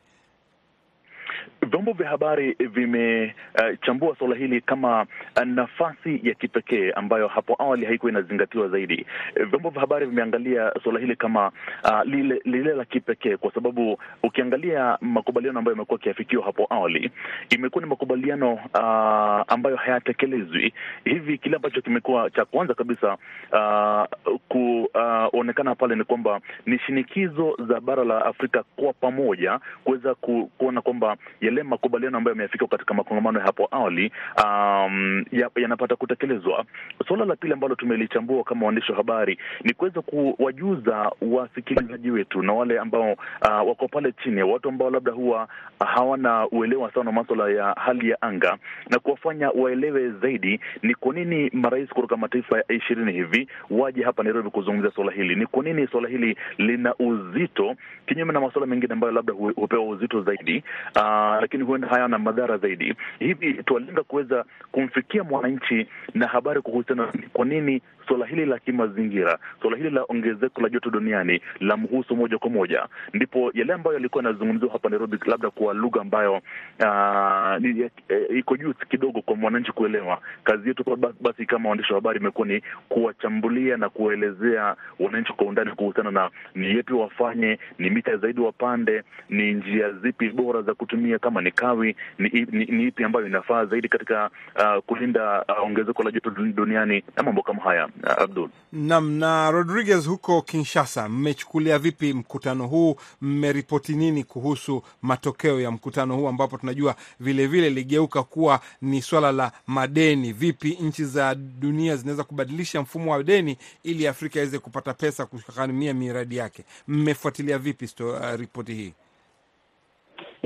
Vyombo 1.65 1.93
vya 1.93 2.09
habari 2.09 2.53
vimechambua 2.59 4.09
uh, 4.09 4.17
suala 4.17 4.35
hili 4.35 4.61
kama 4.61 5.05
uh, 5.37 5.43
nafasi 5.43 6.19
ya 6.23 6.33
kipekee 6.33 6.91
ambayo 6.91 7.27
hapo 7.27 7.55
awali 7.59 7.85
haikuwa 7.85 8.11
inazingatiwa 8.11 8.67
zaidi. 8.67 9.05
Vyombo 9.49 9.69
vya 9.69 9.81
habari 9.81 10.05
vimeangalia 10.05 10.71
suala 10.83 10.99
hili 10.99 11.15
kama 11.15 11.47
uh, 11.83 12.01
lile, 12.05 12.41
lile 12.45 12.73
la 12.73 12.85
kipekee 12.85 13.37
kwa 13.37 13.53
sababu 13.53 13.99
ukiangalia 14.23 14.97
makubaliano 15.01 15.59
ambayo 15.59 15.73
yamekuwa 15.75 15.97
yakiafikiwa 15.99 16.43
hapo 16.45 16.67
awali, 16.69 17.11
imekuwa 17.49 17.83
ni 17.83 17.89
makubaliano 17.89 18.53
uh, 18.53 19.53
ambayo 19.53 19.75
hayatekelezwi. 19.75 20.73
Hivi 21.05 21.37
kile 21.37 21.55
ambacho 21.55 21.81
kimekuwa 21.81 22.29
cha 22.29 22.45
kwanza 22.45 22.73
kabisa 22.73 23.17
uh, 23.51 24.37
kuonekana 24.47 25.71
uh, 25.71 25.77
pale 25.77 25.95
ni 25.95 26.03
kwamba 26.03 26.41
ni 26.65 26.79
shinikizo 26.79 27.57
za 27.67 27.79
bara 27.79 28.03
la 28.03 28.25
Afrika 28.25 28.63
kwa 28.75 28.93
pamoja 28.93 29.59
kuweza 29.83 30.15
ku, 30.15 30.51
kuona 30.57 30.81
kwamba 30.81 31.17
yale 31.53 31.63
makubaliano 31.63 32.17
ambayo 32.17 32.33
yameafikiwa 32.35 32.67
katika 32.69 32.93
makongamano 32.93 33.39
ya 33.39 33.45
hapo 33.45 33.67
awali 33.71 34.11
um, 34.43 35.25
yanapata 35.55 35.93
ya 35.93 35.97
kutekelezwa. 35.97 36.65
Suala 37.07 37.25
la 37.25 37.35
pili 37.35 37.53
ambalo 37.53 37.75
tumelichambua 37.75 38.43
kama 38.43 38.65
waandishi 38.65 38.91
wa 38.91 38.97
habari 38.97 39.37
ni 39.63 39.73
kuweza 39.73 40.01
kuwajuza 40.01 41.11
wasikilizaji 41.21 42.11
wetu 42.11 42.41
na 42.41 42.53
wale 42.53 42.79
ambao 42.79 43.13
uh, 43.13 43.67
wako 43.67 43.87
pale 43.87 44.11
chini, 44.23 44.43
watu 44.43 44.69
ambao 44.69 44.89
labda 44.89 45.11
huwa 45.11 45.47
hawana 45.79 46.47
uelewa 46.47 46.91
sana 46.93 47.11
maswala 47.11 47.49
ya 47.49 47.73
hali 47.77 48.09
ya 48.09 48.21
anga, 48.21 48.57
na 48.89 48.99
kuwafanya 48.99 49.49
waelewe 49.49 50.09
zaidi 50.11 50.59
ni 50.83 50.95
kwa 50.95 51.13
nini 51.13 51.49
marais 51.53 51.89
kutoka 51.89 52.17
mataifa 52.17 52.57
ya 52.57 52.71
ishirini 52.71 53.11
hivi 53.11 53.47
waje 53.69 54.03
hapa 54.03 54.23
Nairobi 54.23 54.49
kuzungumzia 54.49 54.91
suala 54.91 55.11
hili, 55.11 55.35
ni 55.35 55.45
kwa 55.45 55.63
nini 55.63 55.87
suala 55.87 56.09
hili 56.09 56.37
lina 56.57 56.95
uzito 56.99 57.75
kinyume 58.05 58.33
na 58.33 58.39
masuala 58.39 58.67
mengine 58.67 58.93
ambayo 58.93 59.13
labda 59.13 59.33
hupewa 59.33 59.83
uzito 59.87 60.21
zaidi 60.21 60.63
uh, 60.95 61.42
lakini 61.43 61.63
huenda 61.63 61.87
hayana 61.87 62.19
madhara 62.19 62.57
zaidi. 62.57 62.95
Hivi 63.19 63.53
tualenga 63.53 64.03
kuweza 64.03 64.45
kumfikia 64.71 65.23
mwananchi 65.23 65.87
na 66.13 66.27
habari 66.27 66.61
kuhusiana 66.61 67.07
kwa 67.33 67.45
nini 67.45 67.81
suala 68.07 68.25
hili 68.25 68.45
la 68.45 68.59
kimazingira, 68.59 69.39
suala 69.61 69.77
hili 69.77 69.89
la 69.89 70.05
ongezeko 70.09 70.61
la 70.61 70.69
joto 70.69 70.89
duniani 70.89 71.41
la 71.59 71.77
mhusu 71.77 72.15
moja 72.15 72.37
kwa 72.37 72.49
moja, 72.49 72.87
ndipo 73.13 73.51
yale 73.53 73.73
ambayo 73.73 73.93
yalikuwa 73.93 74.23
yanazungumziwa 74.23 74.71
hapa 74.71 74.89
Nairobi, 74.89 75.17
labda 75.25 75.49
kwa 75.49 75.73
lugha 75.73 76.01
ambayo 76.01 76.33
uh, 76.33 78.37
iko 78.37 78.57
juu 78.57 78.73
kidogo 78.73 79.21
kwa 79.21 79.35
mwananchi 79.35 79.71
kuelewa. 79.71 80.21
Kazi 80.43 80.67
yetu 80.67 80.97
basi 81.21 81.45
kama 81.45 81.69
waandishi 81.69 81.93
wa 81.93 81.97
habari 81.99 82.19
imekuwa 82.19 82.47
ni 82.47 82.61
kuwachambulia 82.89 83.77
na 83.77 83.89
kuwaelezea 83.89 84.75
wananchi 84.99 85.33
kwa 85.33 85.47
undani 85.47 85.71
kuhusiana 85.71 86.11
na 86.11 86.29
ni 86.55 86.65
yepi 86.67 86.93
wafanye, 86.93 87.59
ni 87.79 87.89
mita 87.89 88.17
zaidi 88.17 88.41
wapande, 88.41 89.03
ni 89.29 89.53
njia 89.53 89.91
zipi 89.91 90.29
bora 90.29 90.61
za 90.61 90.73
kutumia, 90.73 91.19
kama 91.19 91.32
ni 91.41 91.51
kawi 91.51 91.95
ni, 92.19 92.29
ni, 92.51 92.65
ni 92.65 92.83
ipi 92.87 93.03
ambayo 93.03 93.27
inafaa 93.27 93.65
zaidi 93.65 93.87
katika 93.89 94.29
uh, 94.55 94.83
kulinda 94.85 95.45
uh, 95.49 95.63
ongezeko 95.65 96.03
la 96.03 96.11
joto 96.11 96.29
duniani 96.29 97.03
na 97.15 97.23
mambo 97.23 97.41
kama 97.43 97.61
haya. 97.63 97.89
Abdul 98.17 98.49
nam 98.73 99.11
na 99.19 99.51
Rodriguez, 99.51 100.07
huko 100.07 100.41
Kinshasa, 100.41 101.09
mmechukulia 101.09 101.79
vipi 101.79 102.13
mkutano 102.13 102.67
huu? 102.67 102.95
Mmeripoti 103.21 103.93
nini 103.95 104.23
kuhusu 104.23 104.83
matokeo 105.01 105.61
ya 105.61 105.71
mkutano 105.71 106.15
huu, 106.15 106.27
ambapo 106.27 106.57
tunajua 106.57 106.95
vilevile 107.19 107.69
ligeuka 107.69 108.19
vile 108.19 108.29
kuwa 108.33 108.59
ni 108.81 109.01
swala 109.01 109.31
la 109.31 109.51
madeni? 109.67 110.33
Vipi 110.33 110.77
nchi 110.81 111.05
za 111.05 111.35
dunia 111.35 111.95
zinaweza 111.95 112.23
kubadilisha 112.23 112.81
mfumo 112.81 113.11
wa 113.11 113.23
deni 113.23 113.57
ili 113.83 114.07
Afrika 114.07 114.39
iweze 114.39 114.59
kupata 114.59 114.93
pesa 114.93 115.25
kugharimia 115.25 115.93
miradi 115.93 116.37
yake? 116.37 116.63
Mmefuatilia 116.87 117.57
vipi 117.57 117.87
uh, 117.99 118.35
ripoti 118.35 118.73
hii? 118.73 118.93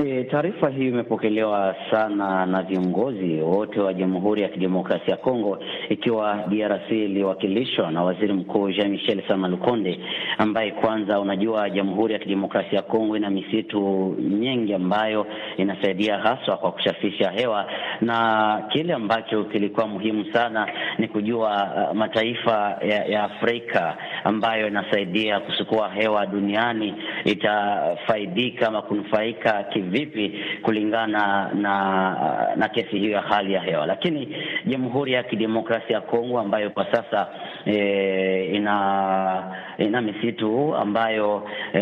E, 0.06 0.24
taarifa 0.24 0.70
hii 0.70 0.88
imepokelewa 0.88 1.76
sana 1.92 2.46
na 2.46 2.62
viongozi 2.64 3.42
wote 3.42 3.80
wa 3.80 3.94
Jamhuri 3.94 4.42
ya 4.42 4.50
Kidemokrasia 4.50 5.12
ya 5.12 5.18
Kongo, 5.18 5.60
ikiwa 5.90 6.44
DRC 6.50 6.92
iliwakilishwa 6.92 7.92
na 7.92 8.04
Waziri 8.04 8.34
Mkuu 8.34 8.72
Jean 8.72 8.92
Michel 8.92 9.24
Sama 9.28 9.48
Lukonde, 9.48 10.00
ambaye 10.38 10.72
kwanza, 10.72 11.20
unajua 11.20 11.70
Jamhuri 11.70 12.14
ya 12.14 12.20
Kidemokrasia 12.20 12.76
ya 12.76 12.82
Kongo 12.82 13.18
ina 13.18 13.30
misitu 13.30 13.80
nyingi 14.20 14.74
ambayo 14.74 15.28
inasaidia 15.58 16.18
haswa 16.18 16.58
kwa 16.58 16.72
kushafisha 16.72 17.32
hewa, 17.32 17.66
na 18.02 18.64
kile 18.72 18.94
ambacho 18.94 19.44
kilikuwa 19.44 19.88
muhimu 19.88 20.26
sana 20.34 20.68
ni 20.98 21.08
kujua 21.08 21.70
uh, 21.92 21.96
mataifa 21.98 22.78
ya, 22.82 23.06
ya 23.06 23.24
Afrika 23.24 23.98
ambayo 24.24 24.68
inasaidia 24.68 25.40
kusukua 25.40 25.90
hewa 25.90 26.26
duniani 26.26 26.94
itafaidika 27.26 28.68
ama 28.68 28.82
kunufaika 28.82 29.64
vipi 29.88 30.40
kulingana 30.62 31.50
na 31.54 32.54
na 32.56 32.70
kesi 32.70 33.00
hiyo 33.00 33.12
ya 33.12 33.22
hali 33.22 33.54
ya 33.54 33.62
hewa. 33.62 33.86
Lakini 33.86 34.36
Jamhuri 34.66 35.14
ya 35.14 35.24
Kidemokrasia 35.24 35.96
ya 35.96 36.02
Kongo 36.02 36.40
ambayo 36.40 36.70
kwa 36.70 36.86
sasa 36.92 37.28
e, 37.66 38.46
ina 38.54 39.44
ina 39.78 40.02
misitu 40.02 40.76
ambayo 40.76 41.50
e, 41.74 41.82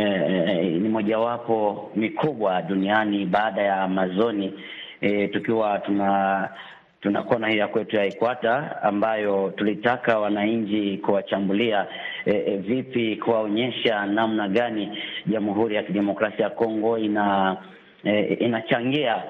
ni 0.81 0.89
mojawapo 0.89 1.91
mikubwa 1.95 2.61
duniani 2.61 3.25
baada 3.25 3.61
ya 3.61 3.81
Amazoni 3.81 4.53
e, 5.01 5.27
tukiwa 5.27 5.79
tuna 5.79 6.49
tuna 7.05 7.23
kona 7.23 7.47
hii 7.47 7.57
ya 7.57 7.67
kwetu 7.67 7.95
ya 7.95 8.05
Ikwata 8.05 8.81
ambayo 8.83 9.53
tulitaka 9.57 10.19
wananchi 10.19 10.97
kuwachambulia 11.05 11.87
e, 12.25 12.31
e, 12.47 12.57
vipi 12.57 13.15
kuwaonyesha 13.15 14.05
namna 14.05 14.47
gani 14.47 14.97
Jamhuri 15.25 15.75
ya 15.75 15.83
Kidemokrasia 15.83 16.43
ya 16.43 16.49
Kongo 16.49 16.97
ina 16.97 17.57
E, 18.05 18.21
inachangia 18.39 19.23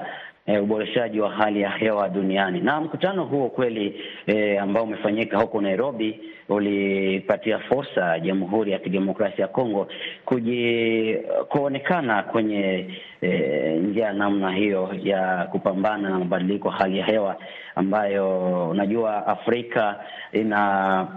eh, 0.46 0.64
uboreshaji 0.64 1.20
wa 1.20 1.30
hali 1.32 1.62
ya 1.62 1.70
hewa 1.70 2.10
duniani. 2.10 2.60
Na 2.60 2.82
mkutano 2.82 3.24
huo 3.26 3.50
kweli 3.50 4.02
eh, 4.28 4.62
ambao 4.64 4.84
umefanyika 4.84 5.38
huko 5.38 5.62
Nairobi 5.62 6.20
ulipatia 6.50 7.60
fursa 7.60 8.20
Jamhuri 8.20 8.72
ya 8.72 8.80
Kidemokrasia 8.80 9.42
ya 9.42 9.48
Kongo 9.48 9.88
kuji 10.26 11.16
kuonekana 11.50 12.24
kwenye 12.24 12.86
eh, 13.22 13.82
njia 13.82 14.14
namna 14.14 14.52
hiyo 14.52 14.90
ya 15.04 15.48
kupambana 15.52 16.10
na 16.10 16.20
mabadiliko 16.20 16.70
hali 16.70 16.98
ya 17.00 17.06
hewa 17.06 17.36
ambayo 17.76 18.70
unajua 18.70 19.28
Afrika 19.28 20.00
ina 20.34 21.08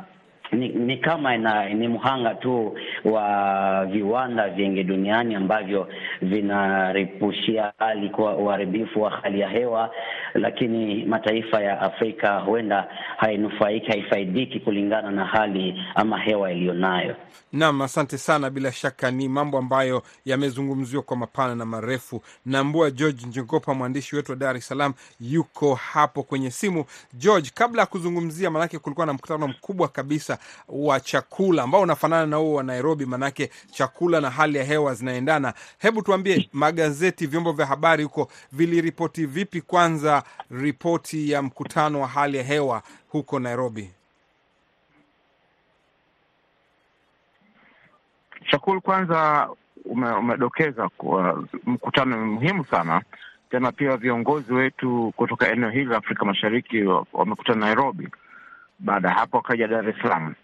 ni, 0.52 0.68
ni 0.68 0.96
kama 0.96 1.34
ina, 1.34 1.68
ni 1.68 1.88
mhanga 1.88 2.34
tu 2.34 2.78
wa 3.04 3.86
viwanda 3.86 4.48
vingi 4.48 4.84
duniani 4.84 5.34
ambavyo 5.34 5.88
vinaripushia 6.22 7.72
hali 7.78 8.08
kwa 8.08 8.36
uharibifu 8.36 9.02
wa 9.02 9.10
hali 9.10 9.40
ya 9.40 9.48
hewa, 9.48 9.90
lakini 10.34 11.04
mataifa 11.04 11.62
ya 11.62 11.80
Afrika 11.80 12.38
huenda 12.38 12.88
hainufaiki, 13.16 13.86
haifaidiki 13.90 14.60
kulingana 14.60 15.10
na 15.10 15.24
hali 15.24 15.82
ama 15.94 16.18
hewa 16.18 16.52
iliyonayo. 16.52 17.16
Naam, 17.52 17.82
asante 17.82 18.18
sana. 18.18 18.50
Bila 18.50 18.72
shaka 18.72 19.10
ni 19.10 19.28
mambo 19.28 19.58
ambayo 19.58 20.02
yamezungumziwa 20.24 21.02
kwa 21.02 21.16
mapana 21.16 21.54
na 21.54 21.64
marefu. 21.64 22.22
Nambua 22.46 22.90
George 22.90 23.26
Njogopa, 23.26 23.74
mwandishi 23.74 24.16
wetu 24.16 24.32
wa 24.32 24.36
Dar 24.36 24.56
es 24.56 24.68
Salaam, 24.68 24.92
yuko 25.20 25.74
hapo 25.74 26.22
kwenye 26.22 26.50
simu. 26.50 26.84
George, 27.14 27.50
kabla 27.54 27.80
ya 27.82 27.86
kuzungumzia, 27.86 28.50
maanake 28.50 28.78
kulikuwa 28.78 29.06
na 29.06 29.12
mkutano 29.12 29.48
mkubwa 29.48 29.88
kabisa 29.88 30.37
wa 30.68 31.00
chakula 31.00 31.62
ambao 31.62 31.80
unafanana 31.80 32.26
na 32.26 32.36
huo 32.36 32.54
wa 32.54 32.62
Nairobi, 32.62 33.06
manake 33.06 33.50
chakula 33.70 34.20
na 34.20 34.30
hali 34.30 34.58
ya 34.58 34.64
hewa 34.64 34.94
zinaendana. 34.94 35.54
Hebu 35.78 36.02
tuambie, 36.02 36.48
magazeti, 36.52 37.26
vyombo 37.26 37.52
vya 37.52 37.66
habari 37.66 38.04
huko 38.04 38.28
viliripoti 38.52 39.26
vipi 39.26 39.60
kwanza 39.60 40.22
ripoti 40.50 41.30
ya 41.30 41.42
mkutano 41.42 42.00
wa 42.00 42.08
hali 42.08 42.36
ya 42.36 42.42
hewa 42.44 42.82
huko 43.08 43.38
Nairobi? 43.38 43.90
Shakul, 48.50 48.80
kwanza 48.80 49.48
ume, 49.84 50.10
umedokeza 50.12 50.88
kwa 50.88 51.44
mkutano 51.66 52.16
ni 52.16 52.32
muhimu 52.32 52.64
sana 52.64 53.02
tena, 53.50 53.72
pia 53.72 53.96
viongozi 53.96 54.52
wetu 54.52 55.12
kutoka 55.16 55.52
eneo 55.52 55.70
hili 55.70 55.84
la 55.84 55.96
Afrika 55.96 56.24
Mashariki 56.24 56.84
wamekutana 57.12 57.60
Nairobi. 57.66 58.08
Baada 58.78 59.08
ya 59.08 59.14
hapo 59.14 59.36
wakaja 59.36 59.66
Dar 59.68 59.88
es 59.88 59.96
Salaam. 60.02 60.34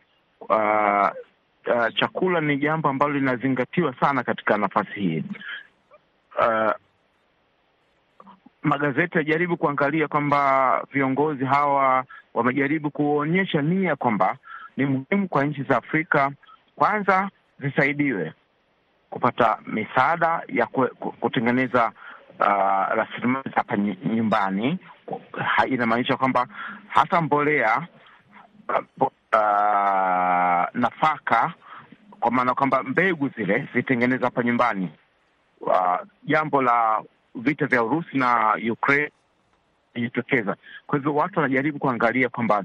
Uh, 0.40 1.10
uh, 1.74 1.88
chakula 1.96 2.40
ni 2.40 2.56
jambo 2.56 2.88
ambalo 2.88 3.12
linazingatiwa 3.12 3.94
sana 4.00 4.22
katika 4.22 4.58
nafasi 4.58 5.00
hii. 5.00 5.24
Uh, 6.38 6.72
magazeti 8.62 9.18
yajaribu 9.18 9.56
kuangalia 9.56 10.08
kwamba 10.08 10.84
viongozi 10.92 11.44
hawa 11.44 12.04
wamejaribu 12.34 12.90
kuonyesha 12.90 13.62
nia 13.62 13.96
kwamba 13.96 14.36
ni 14.76 14.86
muhimu 14.86 15.28
kwa 15.28 15.44
nchi 15.44 15.62
za 15.62 15.76
Afrika 15.76 16.30
kwanza 16.76 17.30
zisaidiwe 17.60 18.32
kupata 19.10 19.58
misaada 19.66 20.42
ya 20.48 20.66
kutengeneza 21.20 21.92
uh, 22.40 22.46
rasilimali 22.96 23.50
hapa 23.54 23.76
nyumbani. 23.76 24.78
Inamaanisha 25.68 26.16
kwamba 26.16 26.46
hata 26.88 27.20
mbolea 27.20 27.86
uh, 29.00 29.08
nafaka, 30.74 31.52
kwa 32.20 32.30
maana 32.30 32.54
kwamba 32.54 32.82
mbegu 32.82 33.28
zile 33.36 33.68
zitengeneza 33.74 34.24
hapa 34.24 34.42
nyumbani. 34.42 34.90
Uh, 35.60 35.96
jambo 36.24 36.62
la 36.62 37.02
vita 37.34 37.66
vya 37.66 37.82
Urusi 37.82 38.18
na 38.18 38.54
Ukraine 38.72 39.10
jitokeza. 39.94 40.56
Kwa 40.86 40.98
hivyo 40.98 41.14
watu 41.14 41.38
wanajaribu 41.40 41.78
kuangalia 41.78 42.28
kwamba 42.28 42.64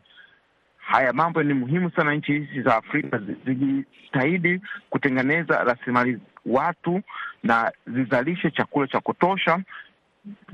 haya 0.77 1.13
mambo 1.13 1.44
ni 1.44 1.53
muhimu 1.53 1.91
sana, 1.91 2.13
nchi 2.15 2.32
hizi 2.34 2.62
za 2.62 2.75
Afrika 2.75 3.20
zijitahidi 3.46 4.62
kutengeneza 4.89 5.63
rasilimali 5.63 6.20
watu 6.46 7.01
na 7.44 7.72
zizalishe 7.88 8.51
chakula 8.51 8.88
cha 8.88 9.00
kutosha, 9.00 9.60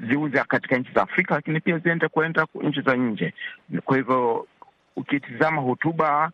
ziuze 0.09 0.43
katika 0.47 0.77
nchi 0.77 0.91
za 0.95 1.01
Afrika, 1.01 1.35
lakini 1.35 1.59
pia 1.59 1.77
ziende 1.77 2.07
kuenda 2.07 2.47
nchi 2.61 2.81
za 2.81 2.95
nje. 2.95 3.33
Kwa 3.85 3.97
hivyo 3.97 4.47
ukitizama 4.95 5.61
hotuba 5.61 6.31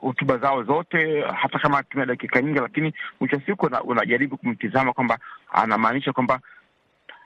hotuba 0.00 0.38
zao 0.38 0.62
zote, 0.62 1.20
hata 1.22 1.58
kama 1.58 1.78
atumia 1.78 2.06
dakika 2.06 2.42
nyingi, 2.42 2.58
lakini 2.58 2.94
mwisho 3.20 3.36
wa 3.36 3.42
siku 3.42 3.70
unajaribu 3.84 4.36
kumtizama 4.36 4.92
kwamba 4.92 5.18
anamaanisha 5.52 6.12
kwamba 6.12 6.40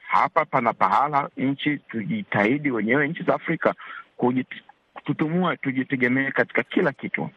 hapa 0.08 0.44
pana 0.44 0.72
pahala 0.72 1.30
nchi 1.36 1.78
tujitahidi 1.78 2.70
wenyewe, 2.70 3.08
nchi 3.08 3.22
za 3.22 3.34
Afrika 3.34 3.74
tutumue, 5.04 5.56
tujitegemee 5.56 6.30
katika 6.30 6.62
kila 6.62 6.92
kitu. 6.92 7.30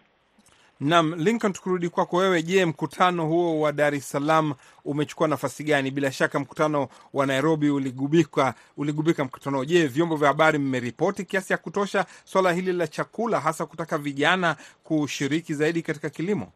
Naam, 0.79 1.13
Lincoln, 1.15 1.53
tukurudi 1.53 1.89
kwako 1.89 2.17
wewe. 2.17 2.43
Je, 2.43 2.65
mkutano 2.65 3.25
huo 3.27 3.59
wa 3.59 3.71
Dar 3.71 3.95
es 3.95 4.09
Salaam 4.09 4.53
umechukua 4.85 5.27
nafasi 5.27 5.63
gani? 5.63 5.91
Bila 5.91 6.11
shaka 6.11 6.39
mkutano 6.39 6.87
wa 7.13 7.25
Nairobi 7.25 7.69
uligubika 7.69 8.53
uligubika 8.77 9.25
mkutano. 9.25 9.65
Je, 9.65 9.87
vyombo 9.87 10.15
vya 10.15 10.27
habari 10.27 10.57
mmeripoti 10.59 11.25
kiasi 11.25 11.53
ya 11.53 11.57
kutosha 11.57 12.05
swala 12.25 12.51
hili 12.53 12.73
la 12.73 12.87
chakula, 12.87 13.39
hasa 13.39 13.65
kutaka 13.65 13.97
vijana 13.97 14.55
kushiriki 14.83 15.53
zaidi 15.53 15.81
katika 15.81 16.09
kilimo? 16.09 16.51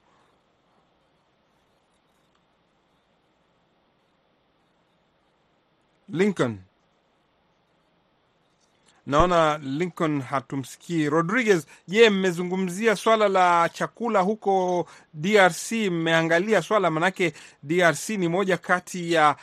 Lincoln, 6.09 6.59
naona 9.05 9.57
Lincoln 9.63 10.21
hatumsikii. 10.21 11.09
Rodriguez, 11.09 11.65
je, 11.87 12.09
mmezungumzia 12.09 12.95
swala 12.95 13.27
la 13.27 13.69
chakula 13.73 14.19
huko 14.19 14.87
DRC? 15.13 15.71
Mmeangalia 15.71 16.61
swala 16.61 16.91
manake, 16.91 17.33
DRC 17.63 18.09
ni 18.09 18.27
moja 18.27 18.57
kati 18.57 19.13
ya 19.13 19.35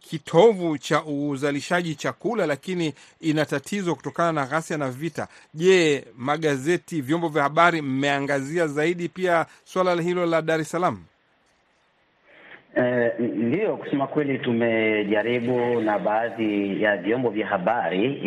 kitovu 0.00 0.78
cha 0.78 1.04
uzalishaji 1.04 1.94
chakula, 1.94 2.46
lakini 2.46 2.94
ina 3.20 3.44
tatizo 3.46 3.94
kutokana 3.94 4.32
na 4.32 4.46
ghasia 4.46 4.76
na 4.76 4.90
vita. 4.90 5.28
Je, 5.54 6.04
magazeti, 6.16 7.00
vyombo 7.00 7.28
vya 7.28 7.42
habari 7.42 7.82
mmeangazia 7.82 8.66
zaidi 8.66 9.08
pia 9.08 9.46
swala 9.64 10.02
hilo 10.02 10.26
la 10.26 10.42
Dar 10.42 10.60
es 10.60 10.70
Salaam? 10.70 11.04
Ndiyo, 13.18 13.74
uh, 13.74 13.78
kusema 13.80 14.06
kweli 14.06 14.38
tumejaribu 14.38 15.80
na 15.80 15.98
baadhi 15.98 16.82
ya 16.82 16.96
vyombo 16.96 17.30
vya 17.30 17.46
habari 17.46 18.20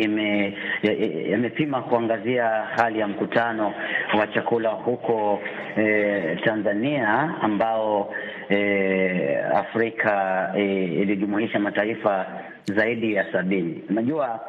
ya 0.90 1.82
kuangazia 1.82 2.48
hali 2.48 2.98
ya 2.98 3.08
mkutano 3.08 3.74
wa 4.18 4.26
chakula 4.26 4.68
huko 4.70 5.40
eh, 5.76 6.40
Tanzania 6.44 7.08
ambao 7.42 8.14
eh, 8.48 9.56
Afrika 9.56 10.50
eh, 10.56 10.92
ilijumuisha 10.92 11.58
mataifa 11.58 12.26
zaidi 12.64 13.14
ya 13.14 13.32
sabini. 13.32 13.82
Unajua 13.90 14.40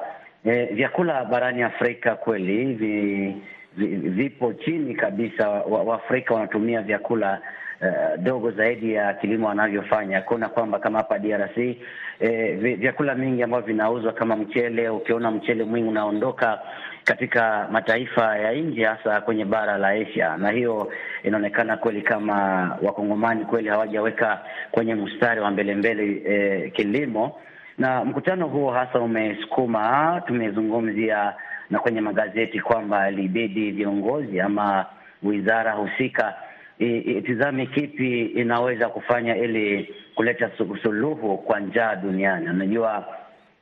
eh, 0.46 0.70
vyakula 0.74 1.26
barani 1.26 1.64
Afrika 1.64 2.16
kweli 2.16 2.74
vi, 2.74 3.36
vi, 3.78 3.88
vipo 4.10 4.54
chini 4.54 4.96
kabisa. 4.96 5.50
Waafrika 5.50 6.34
wa 6.34 6.40
wanatumia 6.40 6.82
vyakula 6.82 7.42
Uh, 7.82 8.24
dogo 8.24 8.52
zaidi 8.52 8.94
ya 8.94 9.14
kilimo 9.14 9.48
wanavyofanya. 9.48 10.22
Kuna 10.22 10.50
kwamba 10.50 10.80
kama 10.80 10.98
hapa 10.98 11.20
DRC 11.20 11.58
eh, 12.20 12.58
vyakula 12.80 13.16
mingi 13.16 13.44
ambavyo 13.44 13.68
vinauzwa 13.68 14.14
kama 14.14 14.36
mchele, 14.36 14.90
ukiona 14.90 15.32
mchele 15.32 15.64
mwingi 15.64 15.90
unaondoka 15.90 16.60
katika 17.04 17.68
mataifa 17.72 18.38
ya 18.38 18.54
nje, 18.54 18.84
hasa 18.86 19.22
kwenye 19.22 19.46
bara 19.46 19.78
la 19.78 19.88
Asia, 19.90 20.38
na 20.38 20.50
hiyo 20.52 20.92
inaonekana 21.24 21.78
kweli 21.78 22.02
kama 22.02 22.36
wakongomani 22.82 23.46
kweli 23.46 23.70
hawajaweka 23.70 24.40
kwenye 24.72 24.96
mstari 24.96 25.42
wa 25.42 25.52
mbele 25.52 25.76
mbele 25.76 26.22
eh, 26.26 26.72
kilimo. 26.72 27.40
Na 27.78 28.06
mkutano 28.06 28.48
huo 28.48 28.72
hasa 28.72 29.00
umesukuma, 29.00 30.22
tumezungumzia 30.28 31.34
na 31.70 31.80
kwenye 31.80 32.02
magazeti 32.02 32.60
kwamba 32.60 33.10
ilibidi 33.10 33.72
viongozi 33.72 34.40
ama 34.42 34.86
wizara 35.24 35.72
husika 35.72 36.34
itizame 36.80 37.66
kipi 37.66 38.22
inaweza 38.26 38.90
kufanya 38.90 39.38
ili 39.38 39.96
kuleta 40.16 40.52
suluhu 40.84 41.38
kwa 41.38 41.60
njaa 41.60 41.96
duniani. 41.96 42.50
Unajua, 42.50 43.06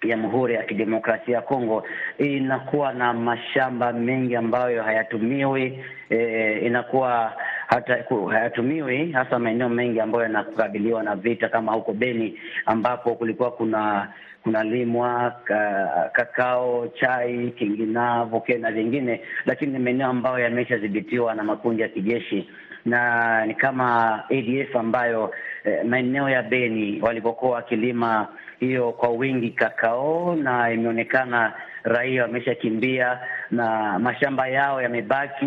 Jamhuri 0.08 0.54
ya 0.54 0.63
Kidemokrasia 0.63 1.36
ya 1.36 1.41
Kongo 1.41 1.84
inakuwa 2.17 2.93
na 2.93 3.13
mashamba 3.13 3.93
mengi 3.93 4.36
ambayo 4.36 4.84
hayatumiwi, 4.84 5.84
e, 6.10 6.60
inakuwa 6.65 7.34
hata 7.67 8.06
hayatumiwi 8.32 9.12
hasa 9.12 9.39
maeneo 9.39 9.69
mengi 9.69 9.99
ambayo 9.99 10.23
yanakabiliwa 10.23 11.04
na 11.04 11.15
vita 11.15 11.49
kama 11.49 11.71
huko 11.71 11.93
Beni 11.93 12.39
ambapo 12.65 13.15
kulikuwa 13.15 13.52
kuna 13.52 14.08
kunalimwa 14.43 15.32
ka, 15.45 16.10
kakao, 16.13 16.88
chai, 16.99 17.52
kinginavo 17.52 18.43
na 18.60 18.71
vingine, 18.71 19.21
lakini 19.45 19.71
ni 19.73 19.80
maeneo 19.80 20.08
ambayo 20.08 20.39
yameshadhibitiwa 20.39 21.36
na 21.36 21.43
makundi 21.43 21.82
ya 21.82 21.88
kijeshi 21.89 22.49
na 22.86 23.46
ni 23.46 23.56
kama 23.56 24.13
ADF 24.30 24.76
ambayo 24.76 25.34
eh, 25.63 25.86
maeneo 25.86 26.30
ya 26.30 26.43
Beni 26.43 27.02
walipokuwa 27.02 27.52
wakilima 27.52 28.28
hiyo 28.60 28.91
kwa 28.91 29.10
wingi 29.10 29.50
kakao, 29.50 30.36
na 30.36 30.72
imeonekana 30.72 31.54
raia 31.84 32.22
wameshakimbia 32.22 33.19
na 33.52 34.00
mashamba 34.00 34.48
yao 34.48 34.82
yamebaki 34.82 35.46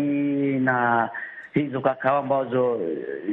na 0.59 1.09
hizo 1.53 1.81
kakao 1.81 2.17
ambazo 2.17 2.79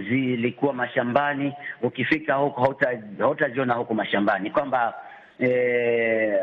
zilikuwa 0.08 0.72
mashambani, 0.72 1.52
ukifika 1.82 2.34
huko 2.34 2.76
hautaziona 3.18 3.74
huko 3.74 3.94
mashambani, 3.94 4.50
kwamba 4.50 4.94
e, 5.40 6.40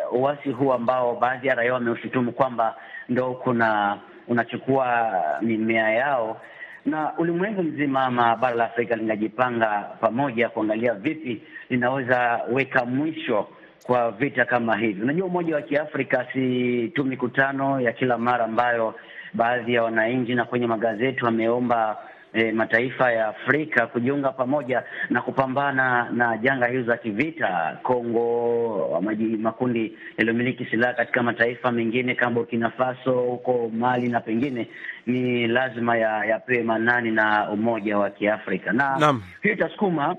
huu 0.57 0.73
ambao 0.73 1.15
baadhi 1.15 1.47
ya 1.47 1.55
raia 1.55 1.73
wameushutumu 1.73 2.31
kwamba 2.31 2.75
ndo 3.09 3.33
kuna 3.33 3.97
unachukua 4.27 5.13
mimea 5.41 5.89
yao, 5.91 6.41
na 6.85 7.17
ulimwengu 7.17 7.63
mzima 7.63 8.03
ama 8.05 8.35
bara 8.35 8.55
la 8.55 8.65
Afrika 8.65 8.95
linajipanga 8.95 9.67
pamoja 10.01 10.49
kuangalia 10.49 10.93
vipi 10.93 11.41
linaweza 11.69 12.41
weka 12.51 12.85
mwisho 12.85 13.47
kwa 13.83 14.11
vita 14.11 14.45
kama 14.45 14.77
hivi. 14.77 15.01
Unajua, 15.01 15.25
Umoja 15.27 15.55
wa 15.55 15.61
Kiafrika 15.61 16.27
si 16.33 16.87
tu 16.95 17.03
mikutano 17.03 17.81
ya 17.81 17.91
kila 17.93 18.17
mara 18.17 18.45
ambayo 18.45 18.95
baadhi 19.33 19.73
ya 19.73 19.83
wananchi 19.83 20.35
na 20.35 20.45
kwenye 20.45 20.67
magazeti 20.67 21.25
wameomba 21.25 21.97
E, 22.33 22.51
mataifa 22.51 23.11
ya 23.11 23.27
Afrika 23.27 23.87
kujiunga 23.87 24.31
pamoja 24.31 24.83
na 25.09 25.21
kupambana 25.21 26.09
na 26.13 26.37
janga 26.37 26.67
hizo 26.67 26.83
za 26.83 26.97
kivita. 26.97 27.77
Kongo, 27.83 29.01
makundi 29.39 29.97
yaliyomiliki 30.17 30.65
silaha 30.65 30.93
katika 30.93 31.23
mataifa 31.23 31.71
mengine 31.71 32.15
kama 32.15 32.31
Burkina 32.35 32.69
Faso, 32.69 33.11
huko 33.21 33.69
Mali 33.73 34.09
na 34.09 34.21
pengine, 34.21 34.67
ni 35.05 35.47
lazima 35.47 35.97
yapewe 35.97 36.57
ya 36.57 36.63
manani 36.63 37.11
na 37.11 37.49
Umoja 37.49 37.97
wa 37.97 38.09
Kiafrika. 38.09 38.73
Na 38.73 39.15
hiyo 39.41 39.53
itasukuma 39.55 40.15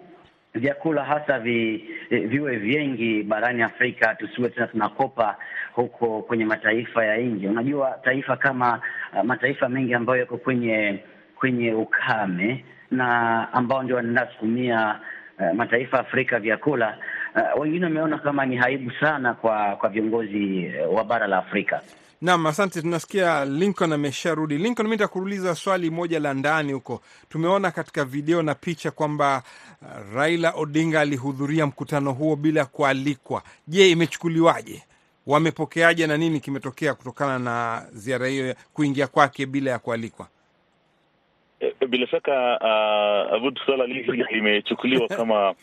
vyakula 0.55 1.05
hasa 1.05 1.39
vi, 1.39 1.85
viwe 2.11 2.57
vingi 2.57 3.23
barani 3.23 3.63
Afrika, 3.63 4.15
tusiwe 4.15 4.49
tena 4.49 4.67
tunakopa 4.67 5.37
huko 5.73 6.23
kwenye 6.23 6.45
mataifa 6.45 7.05
ya 7.07 7.17
nje. 7.17 7.49
Unajua 7.49 7.99
taifa 8.05 8.37
kama 8.37 8.81
uh, 9.19 9.25
mataifa 9.25 9.69
mengi 9.69 9.95
ambayo 9.95 10.21
yako 10.21 10.37
kwenye 10.37 10.99
kwenye 11.43 11.73
ukame 11.73 12.65
na 12.91 13.49
ambao 13.53 13.83
ndio 13.83 13.97
wanasukumia 13.97 15.01
uh, 15.39 15.57
mataifa 15.57 15.97
ya 15.97 16.03
Afrika 16.03 16.39
vyakula 16.41 16.99
uh, 17.55 17.61
wengine 17.63 17.85
wameona 17.85 18.19
kama 18.19 18.47
ni 18.47 18.59
aibu 18.59 18.91
sana 19.01 19.35
kwa 19.35 19.77
kwa 19.77 19.89
viongozi 19.89 20.71
uh, 20.89 20.97
wa 20.97 21.05
bara 21.05 21.27
la 21.27 21.39
Afrika. 21.39 21.81
Naam, 22.21 22.47
asante. 22.47 22.83
Tunasikia 22.83 23.45
Lincoln 23.45 23.93
amesharudi. 23.93 24.59
Lincoln, 24.59 24.89
mi 24.89 24.95
nitakuuliza 24.95 25.55
swali 25.55 25.91
moja 25.91 26.21
la 26.21 26.35
ndani 26.35 26.73
huko. 26.73 27.01
Tumeona 27.29 27.71
katika 27.71 28.05
video 28.05 28.43
na 28.43 28.55
picha 28.55 28.91
kwamba 28.91 29.43
Raila 30.15 30.51
Odinga 30.57 31.01
alihudhuria 31.01 31.67
mkutano 31.67 32.13
huo 32.13 32.37
bila 32.37 32.65
kualikwa. 32.65 33.43
Je, 33.67 33.91
imechukuliwaje? 33.91 34.83
Wamepokeaje 35.27 36.07
na 36.07 36.17
nini 36.17 36.41
kimetokea 36.41 36.95
kutokana 36.95 37.39
na 37.39 37.87
ziara 37.93 38.27
hiyo, 38.27 38.55
kuingia 38.75 39.07
kwake 39.07 39.47
bila 39.47 39.71
ya 39.71 39.79
kualikwa? 39.79 40.27
Bila 41.89 42.07
shaka 42.07 42.59
uh, 42.61 43.35
Abud, 43.35 43.59
swala 43.67 43.85
hili 43.85 44.25
limechukuliwa 44.31 45.09
kama 45.19 45.55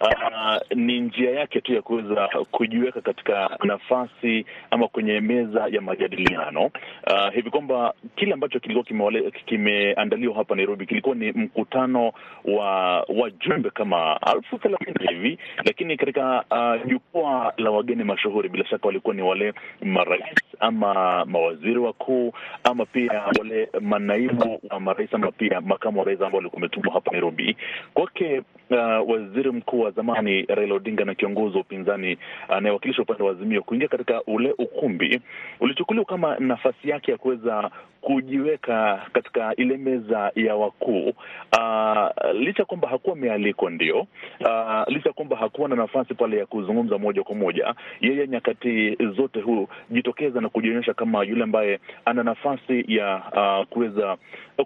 uh, 0.00 0.76
ni 0.76 1.00
njia 1.00 1.30
yake 1.30 1.60
tu 1.60 1.74
ya 1.74 1.82
kuweza 1.82 2.28
kujiweka 2.50 3.00
katika 3.00 3.58
nafasi 3.64 4.46
ama 4.70 4.88
kwenye 4.88 5.20
meza 5.20 5.66
ya 5.70 5.80
majadiliano 5.80 6.64
uh, 6.64 7.32
hivi 7.34 7.50
kwamba 7.50 7.94
kile 8.16 8.32
ambacho 8.32 8.60
kilikuwa 8.60 9.20
kimeandaliwa 9.46 10.34
hapa 10.34 10.54
Nairobi 10.54 10.86
kilikuwa 10.86 11.14
ni 11.14 11.32
mkutano 11.32 12.12
wa 12.44 13.00
wajumbe 13.02 13.70
kama 13.70 14.20
elfu 14.34 14.58
thelathini 14.58 15.08
hivi, 15.08 15.38
lakini 15.64 15.96
katika 15.96 16.44
jukwaa 16.86 17.46
uh, 17.48 17.52
la 17.60 17.70
wageni 17.70 18.04
mashuhuri, 18.04 18.48
bila 18.48 18.66
shaka 18.66 18.86
walikuwa 18.86 19.14
ni 19.14 19.22
wale 19.22 19.54
marais 19.82 20.36
ama 20.60 21.24
mawaziri 21.24 21.78
wakuu 21.78 22.32
ama 22.64 22.86
pia 22.86 23.22
wale 23.38 23.68
manaibu 23.80 24.60
wa 24.70 24.80
marais 24.80 25.14
ama 25.14 25.32
pia 25.32 25.60
makamu 25.60 25.98
wa 25.98 26.04
rais 26.04 26.20
ambao 26.20 26.36
walikuwa 26.36 26.56
wametumwa 26.60 26.92
hapa 26.94 27.10
Nairobi. 27.10 27.56
Kwake 27.94 28.42
uh, 28.70 29.10
waziri 29.10 29.50
mkuu 29.50 29.80
wa 29.80 29.90
zamani 29.90 30.42
Raila 30.42 30.74
Odinga 30.74 31.04
na 31.04 31.14
kiongozi 31.14 31.54
wa 31.54 31.60
upinzani 31.60 32.18
anayewakilisha 32.48 33.02
upande 33.02 33.22
wa 33.22 33.30
Azimio 33.30 33.62
kuingia 33.62 33.88
katika 33.88 34.22
ule 34.22 34.54
ukumbi 34.58 35.20
ulichukuliwa 35.60 36.04
kama 36.04 36.36
nafasi 36.38 36.88
yake 36.88 37.10
ya 37.12 37.18
kuweza 37.18 37.70
kujiweka 38.00 39.06
katika 39.12 39.56
ile 39.56 39.76
meza 39.76 40.32
ya 40.34 40.56
wakuu 40.56 41.08
uh, 41.52 42.32
licha 42.34 42.64
kwamba 42.64 42.88
hakuwa 42.88 43.16
amealikwa, 43.16 43.70
ndio 43.70 44.00
uh, 44.40 44.82
licha 44.88 45.12
kwamba 45.12 45.36
hakuwa 45.36 45.68
na 45.68 45.76
nafasi 45.76 46.14
pale 46.14 46.38
ya 46.38 46.46
kuzungumza 46.46 46.98
moja 46.98 47.22
kwa 47.22 47.34
moja, 47.34 47.74
yeye 48.00 48.26
nyakati 48.28 48.96
zote 49.16 49.40
hujitokeza 49.40 50.40
na 50.40 50.48
kujionyesha 50.48 50.94
kama 50.94 51.24
yule 51.24 51.44
ambaye 51.44 51.80
ana 52.04 52.22
nafasi 52.22 52.84
ya 52.88 53.22
uh, 53.32 53.66
kuweza 53.68 54.16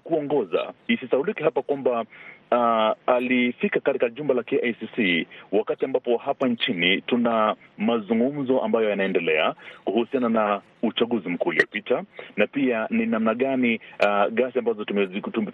kuongoza. 0.05 0.73
Isisaulike 0.89 1.45
hapa 1.45 1.63
kwamba 1.63 2.05
Uh, 2.53 2.91
alifika 3.07 3.81
katika 3.81 4.09
jumba 4.09 4.35
la 4.35 4.43
KICC 4.43 5.27
wakati 5.53 5.85
ambapo 5.85 6.17
hapa 6.17 6.49
nchini 6.49 7.01
tuna 7.01 7.57
mazungumzo 7.79 8.61
ambayo 8.61 8.91
yanaendelea 8.91 9.55
kuhusiana 9.85 10.29
na 10.29 10.61
uchaguzi 10.83 11.29
mkuu 11.29 11.49
uliopita 11.49 12.03
na 12.37 12.47
pia 12.47 12.87
ni 12.91 13.07
namna 13.07 13.35
gani 13.35 13.81
uh, 14.01 14.33
gasi 14.33 14.59
ambazo 14.59 14.85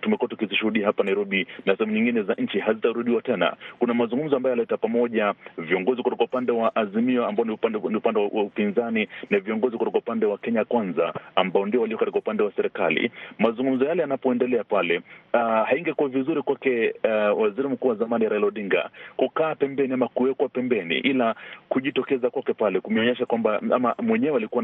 tumekuwa 0.00 0.28
tukizishuhudia 0.28 0.86
hapa 0.86 1.04
Nairobi 1.04 1.46
na 1.66 1.76
sehemu 1.76 1.92
nyingine 1.96 2.22
za 2.22 2.34
nchi 2.34 2.58
hazitarudiwa 2.58 3.22
tena. 3.22 3.56
Kuna 3.78 3.94
mazungumzo 3.94 4.36
ambayo 4.36 4.50
yaleta 4.56 4.76
pamoja 4.76 5.34
viongozi 5.58 6.02
kutoka 6.02 6.24
upande 6.24 6.52
wa 6.52 6.76
Azimio 6.76 7.26
ambao 7.26 7.44
ni 7.44 7.52
upande, 7.52 7.78
ni 7.88 7.96
upande 7.96 8.20
wa 8.20 8.26
upinzani 8.42 9.08
na 9.30 9.38
viongozi 9.40 9.76
kutoka 9.76 9.98
upande 9.98 10.26
wa 10.26 10.38
Kenya 10.38 10.64
Kwanza 10.64 11.14
ambao 11.36 11.66
ndio 11.66 11.80
walio 11.80 11.98
katika 11.98 12.18
upande 12.18 12.42
wa 12.42 12.52
serikali. 12.52 13.10
Mazungumzo 13.38 13.84
yale 13.84 14.00
yanapoendelea 14.00 14.64
pale, 14.64 14.98
uh, 15.34 15.40
haingekuwa 15.68 16.08
vizuri 16.08 16.42
kwake 16.42 16.94
uh, 17.04 17.40
waziri 17.42 17.68
mkuu 17.68 17.88
wa 17.88 17.94
zamani 17.94 18.28
Raila 18.28 18.46
Odinga 18.46 18.90
kukaa 19.16 19.54
pembeni 19.54 19.94
ama 19.94 20.08
kuwekwa 20.08 20.48
pembeni, 20.48 20.98
ila 20.98 21.34
kujitokeza 21.68 22.30
kwake 22.30 22.52
pale 22.54 22.80
kumeonyesha 22.80 23.26
kwamba 23.26 23.60
ama 23.74 23.94
mwenyewe 24.02 24.36
alikuwa 24.36 24.62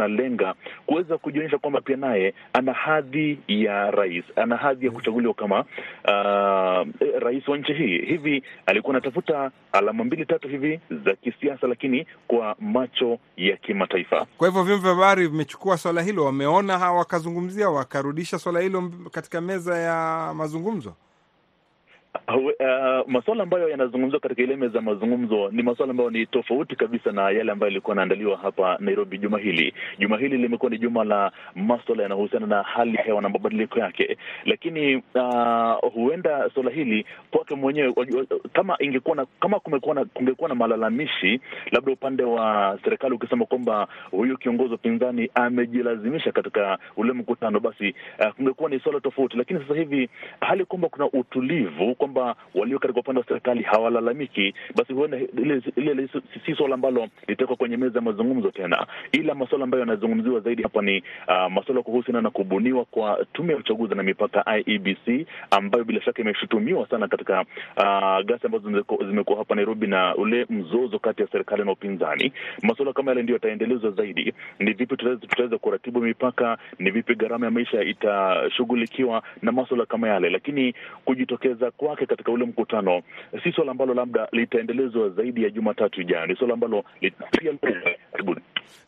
kuweza 0.87 1.19
kujionyesha 1.19 1.59
kwamba 1.59 1.81
pia 1.81 1.97
naye 1.97 2.35
ana 2.53 2.73
hadhi 2.73 3.39
ya 3.49 3.91
rais, 3.91 4.25
ana 4.37 4.57
hadhi 4.57 4.87
ya 4.87 4.93
kuchaguliwa 4.93 5.35
kama 5.35 5.61
uh, 5.61 6.89
rais 7.21 7.49
wa 7.49 7.59
nchi 7.59 7.73
hii. 7.73 7.99
Hivi 7.99 8.43
alikuwa 8.67 8.95
anatafuta 8.97 9.51
alama 9.73 10.05
mbili 10.05 10.27
tatu 10.27 10.49
hivi 10.49 10.81
za 11.05 11.15
kisiasa, 11.15 11.67
lakini 11.67 12.07
kwa 12.29 12.57
macho 12.61 13.19
ya 13.37 13.57
kimataifa. 13.57 14.27
Kwa 14.39 14.49
hivyo 14.49 14.63
vyombo 14.63 14.83
vya 14.83 14.95
habari 14.95 15.27
vimechukua 15.29 15.77
swala 15.79 16.03
hilo, 16.03 16.25
wameona 16.25 16.93
wakazungumzia, 16.93 17.69
wakarudisha 17.71 18.39
swala 18.39 18.61
hilo 18.61 18.91
katika 19.11 19.41
meza 19.41 19.79
ya 19.79 20.33
mazungumzo. 20.35 20.95
Uh, 22.15 23.09
masuala 23.09 23.43
ambayo 23.43 23.69
yanazungumziwa 23.69 24.21
katika 24.21 24.43
ile 24.43 24.57
meza 24.57 24.79
ya 24.79 24.83
mazungumzo 24.85 25.49
ni 25.51 25.63
masuala 25.63 25.91
ambayo 25.91 26.11
ni 26.11 26.27
tofauti 26.27 26.77
kabisa 26.77 27.13
na 27.13 27.23
yale 27.31 27.53
ambayo 27.53 27.71
yalikuwa 27.71 27.93
yanaandaliwa 27.93 28.37
hapa 28.37 28.77
Nairobi 28.81 29.19
juma 29.19 29.39
hili. 29.39 29.75
Juma 29.99 30.19
hili 30.19 30.37
limekuwa 30.39 30.71
ni 30.71 30.79
juma 30.79 31.05
la 31.05 31.33
masuala 31.55 32.03
yanayohusiana 32.03 32.47
na 32.47 32.63
hali 32.63 32.97
hewa 32.97 33.23
na 33.23 33.29
mabadiliko 33.29 33.79
yake, 33.79 34.17
lakini 34.45 34.97
uh, 34.97 35.93
huenda 35.95 36.51
suala 36.55 36.71
hili 36.71 37.07
kwake 37.31 37.55
mwenyewe, 37.55 37.95
kama 38.53 38.77
ingekuwa 38.81 39.17
na 39.17 39.27
kama 39.41 39.61
kumekuwa 39.61 39.95
na 39.95 40.05
kungekuwa 40.05 40.49
na 40.49 40.55
malalamishi, 40.55 41.41
labda 41.71 41.93
upande 41.93 42.23
wa 42.23 42.79
serikali 42.85 43.15
ukisema 43.15 43.45
kwamba 43.47 43.89
huyu 44.11 44.39
kiongozi 44.39 44.71
wa 44.71 44.75
upinzani 44.77 45.31
amejilazimisha 45.35 46.33
katika 46.33 46.79
ule 46.97 47.13
mkutano, 47.13 47.61
basi 47.61 47.95
uh, 48.21 48.31
kungekuwa 48.35 48.71
ni 48.71 48.81
suala 48.81 49.01
tofauti, 49.01 49.37
lakini 49.37 49.61
sasa 49.61 49.75
hivi 49.75 50.09
hali 50.41 50.65
kwamba 50.65 50.89
kuna 50.89 51.07
utulivu 51.07 51.95
kwamba 52.03 52.37
walio 52.55 52.79
katika 52.79 53.01
upande 53.01 53.21
wa 53.21 53.27
serikali 53.27 53.63
hawalalamiki, 53.63 54.55
basi 54.77 54.93
huenda 54.93 55.19
ile 55.77 56.09
si 56.47 56.55
swala 56.57 56.75
ambalo 56.75 57.09
litawekwa 57.29 57.57
kwenye 57.57 57.77
meza 57.77 57.99
ya 57.99 58.03
mazungumzo 58.05 58.51
tena, 58.51 58.87
ila 59.13 59.35
masuala 59.35 59.65
ambayo 59.65 59.81
yanazungumziwa 59.81 60.41
zaidi 60.41 60.63
hapa 60.63 60.83
ni 60.83 61.03
uh, 61.29 61.53
masuala 61.53 61.83
kuhusiana 61.83 62.21
na 62.21 62.31
kubuniwa 62.31 62.85
kwa 62.85 63.27
tume 63.33 63.53
ya 63.53 63.59
uchaguzi 63.59 63.95
na 63.95 64.03
mipaka 64.03 64.59
IEBC, 64.59 65.27
ambayo 65.51 65.85
bila 65.85 66.03
shaka 66.03 66.23
imeshutumiwa 66.23 66.89
sana 66.89 67.09
katika 67.09 67.41
uh, 67.77 68.27
ghasia 68.27 68.45
ambazo 68.45 68.85
zimekuwa 69.07 69.39
hapa 69.39 69.55
Nairobi 69.55 69.87
na 69.87 70.15
ule 70.17 70.47
mzozo 70.51 70.99
kati 70.99 71.23
ya 71.23 71.29
serikali 71.29 71.65
na 71.65 71.73
upinzani. 71.73 72.33
Masuala 72.63 72.93
kama 72.93 73.11
yale 73.11 73.23
ndio 73.23 73.35
yataendelezwa 73.37 73.91
zaidi. 73.91 74.35
Ni 74.59 74.73
vipi 74.73 74.97
tutaweza 74.97 75.59
kuratibu 75.59 76.01
mipaka, 76.01 76.59
ni 76.79 76.91
vipi 76.91 77.15
gharama 77.15 77.47
ya 77.47 77.51
maisha 77.51 77.83
itashughulikiwa 77.83 79.23
na 79.43 79.53
masuala 79.53 79.87
kama 79.87 80.09
yale, 80.09 80.31
lakini 80.31 80.75
kujitokeza 81.05 81.71
kwake 81.93 82.07
katika 82.07 82.33
ule 82.33 82.45
mkutano 82.45 83.03
si 83.45 83.53
swala 83.53 83.71
ambalo 83.71 83.95
labda 83.95 84.29
litaendelezwa 84.33 85.09
zaidi 85.11 85.45
ya 85.45 85.51
Jumatatu 85.51 86.01
ijayo. 86.01 86.27
Ni 86.27 86.37
swala 86.37 86.55
ambalo 86.55 86.85
karibuni. 88.13 88.41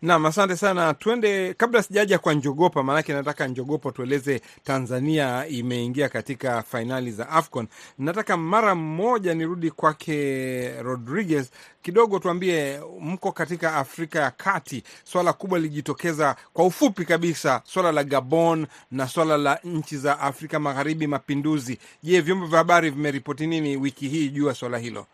Naam, 0.02 0.26
asante 0.26 0.56
sana. 0.56 0.94
Twende, 0.94 1.54
kabla 1.54 1.82
sijaja 1.82 2.18
kwa 2.18 2.34
Njogopa, 2.34 2.82
maanake 2.82 3.12
nataka 3.12 3.46
Njogopa 3.48 3.92
tueleze 3.92 4.40
Tanzania 4.62 5.46
imeingia 5.46 6.08
katika 6.08 6.62
fainali 6.62 7.10
za 7.10 7.28
AFCON. 7.28 7.66
Nataka 7.98 8.36
mara 8.36 8.74
moja 8.74 9.34
nirudi 9.34 9.70
kwake 9.70 10.82
Rodriguez 10.82 11.50
kidogo, 11.82 12.18
tuambie, 12.18 12.80
mko 13.00 13.32
katika 13.32 13.74
Afrika 13.76 14.20
ya 14.20 14.30
Kati, 14.30 14.82
swala 15.04 15.32
kubwa 15.32 15.58
lilijitokeza 15.58 16.36
kwa 16.52 16.64
ufupi 16.66 17.04
kabisa, 17.04 17.62
swala 17.64 17.92
la 17.92 18.04
Gabon 18.04 18.66
na 18.90 19.08
swala 19.08 19.36
la 19.36 19.58
nchi 19.64 19.96
za 19.96 20.20
Afrika 20.20 20.60
Magharibi, 20.60 21.06
mapinduzi. 21.06 21.78
Je, 22.02 22.20
vyombo 22.20 22.46
vya 22.46 22.58
habari 22.58 22.90
vimeripoti 22.94 23.46
nini 23.46 23.76
wiki 23.76 24.08
hii 24.08 24.28
juu 24.28 24.46
ya 24.46 24.54
swala 24.54 24.78
hilo? 24.78 25.06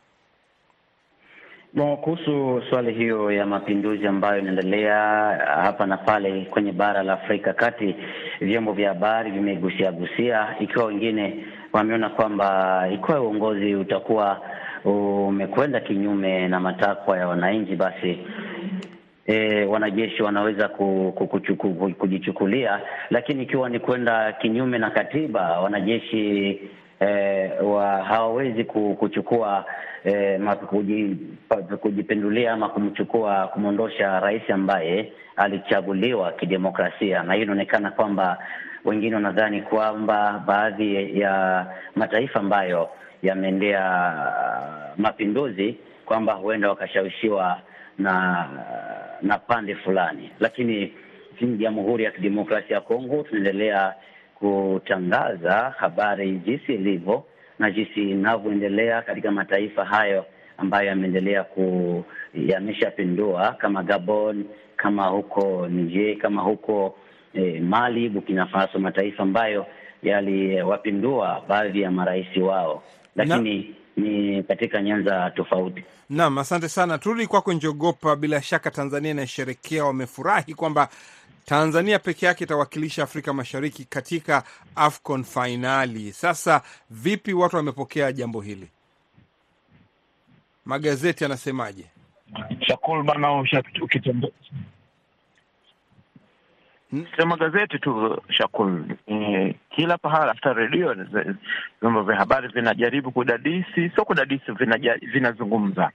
Bon, 1.73 1.97
kuhusu 1.97 2.62
swali 2.71 2.93
hiyo 2.95 3.33
ya 3.33 3.47
mapinduzi 3.47 4.07
ambayo 4.07 4.38
inaendelea 4.38 4.97
hapa 5.62 5.87
na 5.87 5.97
pale 5.97 6.45
kwenye 6.45 6.73
bara 6.73 7.03
la 7.03 7.12
Afrika 7.12 7.53
Kati, 7.53 7.95
vyombo 8.40 8.73
vya 8.73 8.88
habari 8.88 9.31
vimegusia 9.31 9.93
gusia, 9.93 10.55
ikiwa 10.61 10.85
wengine 10.85 11.45
wameona 11.73 12.09
kwamba 12.09 12.88
ikiwa 12.95 13.21
uongozi 13.21 13.75
utakuwa 13.75 14.40
umekwenda 14.85 15.81
kinyume 15.81 16.49
na 16.49 16.61
matakwa 16.61 17.19
ya 17.19 17.29
wananchi, 17.29 17.77
basi 17.77 18.19
e, 19.27 19.64
wanajeshi 19.64 20.23
wanaweza 20.23 20.69
ku, 20.69 21.12
ku, 21.16 21.27
ku, 21.27 21.57
ku, 21.57 21.95
kujichukulia, 21.99 22.81
lakini 23.11 23.43
ikiwa 23.43 23.69
ni 23.69 23.79
kwenda 23.81 24.33
kinyume 24.33 24.79
na 24.79 24.90
katiba, 24.90 25.61
wanajeshi 25.61 26.61
e, 27.01 27.49
wa, 27.63 28.03
hawawezi 28.05 28.65
kuchukua 28.65 29.65
eh, 30.05 30.41
kujipindulia 31.81 32.53
ama 32.53 32.69
kumchukua 32.69 33.49
kumwondosha 33.49 34.21
rais 34.21 34.51
ambaye 34.51 35.13
alichaguliwa 35.37 36.33
kidemokrasia, 36.33 37.23
na 37.23 37.33
hiyo 37.35 37.45
inaonekana 37.45 37.91
kwamba 37.91 38.39
wengine 38.85 39.15
wanadhani 39.15 39.63
kwamba 39.63 40.43
baadhi 40.47 41.21
ya 41.21 41.67
mataifa 41.97 42.41
ambayo 42.41 42.89
yameendea 43.23 44.13
mapinduzi 44.97 45.77
kwamba 46.07 46.33
huenda 46.33 46.69
wakashawishiwa 46.69 47.61
na 47.99 48.47
na 49.23 49.39
pande 49.39 49.75
fulani, 49.75 50.31
lakini 50.41 50.95
nchini 51.35 51.57
Jamhuri 51.59 52.05
ya 52.05 52.11
Kidemokrasia 52.11 52.75
ya 52.75 52.81
Kongo 52.81 53.23
tunaendelea 53.23 53.95
kutangaza 54.40 55.74
habari 55.79 56.33
jinsi 56.46 56.74
ilivyo 56.74 57.24
na 57.59 57.70
jinsi 57.70 58.11
inavyoendelea 58.11 59.03
katika 59.03 59.31
mataifa 59.31 59.85
hayo 59.85 60.24
ambayo 60.59 60.88
yameendelea 60.88 61.44
ku 61.44 62.05
yameshapindua 62.35 63.53
kama 63.53 63.83
Gabon, 63.83 64.44
kama 64.76 65.07
huko 65.07 65.68
Niger, 65.68 66.18
kama 66.18 66.42
huko 66.42 66.94
eh, 67.35 67.62
Mali, 67.62 68.09
Burkina 68.09 68.46
Faso, 68.46 68.79
mataifa 68.79 69.22
ambayo 69.22 69.66
yaliwapindua 70.03 71.42
baadhi 71.48 71.81
ya 71.83 71.90
marais 71.90 72.37
wao, 72.37 72.83
lakini 73.16 73.74
na, 73.96 74.07
ni 74.07 74.42
katika 74.42 74.83
nyanza 74.83 75.31
tofauti. 75.31 75.85
Naam, 76.11 76.38
asante 76.38 76.68
sana. 76.68 76.98
Turudi 76.98 77.26
kwako 77.26 77.53
Njogopa. 77.53 78.16
Bila 78.16 78.42
shaka 78.42 78.70
Tanzania 78.70 79.11
inasherekea, 79.11 79.85
wamefurahi 79.85 80.55
kwamba 80.55 80.88
Tanzania 81.51 81.99
peke 81.99 82.27
yake 82.27 82.45
itawakilisha 82.45 83.03
Afrika 83.03 83.33
Mashariki 83.33 83.85
katika 83.85 84.43
AFCON 84.77 85.25
fainali. 85.25 86.13
Sasa 86.13 86.63
vipi 86.91 87.33
watu 87.33 87.57
wamepokea 87.57 88.13
jambo 88.13 88.41
hili? 88.41 88.69
Magazeti 90.65 91.25
yanasemaje? 91.25 91.85
Shakul 92.67 93.03
bana, 93.03 93.45
sema 97.17 97.37
gazeti 97.37 97.79
tu 97.79 98.23
Shakul, 98.31 98.85
e, 99.07 99.55
kila 99.71 99.99
pahala 99.99 100.33
hata 100.33 100.53
redio, 100.53 100.97
vyombo 101.81 102.03
vya 102.03 102.17
habari 102.17 102.49
vinajaribu 102.49 103.13
kudadisi, 103.13 103.91
sio 103.95 104.05
kudadisi, 104.05 104.53
vinazungumza 105.13 105.91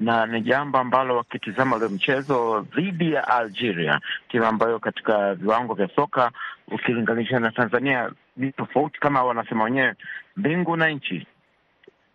na 0.00 0.26
ni 0.26 0.40
jambo 0.40 0.78
ambalo 0.78 1.16
wakitizama 1.16 1.76
ule 1.76 1.88
mchezo 1.88 2.60
dhidi 2.76 3.12
ya 3.12 3.28
Algeria, 3.28 4.00
timu 4.28 4.44
ambayo 4.46 4.78
katika 4.78 5.34
viwango 5.34 5.74
vya 5.74 5.88
soka 5.96 6.30
ukilinganisha 6.68 7.38
na 7.40 7.50
Tanzania 7.50 8.10
ni 8.36 8.52
tofauti, 8.52 9.00
kama 9.00 9.24
wanasema 9.24 9.64
wenyewe 9.64 9.94
mbingu 10.36 10.76
na 10.76 10.88
nchi, 10.88 11.26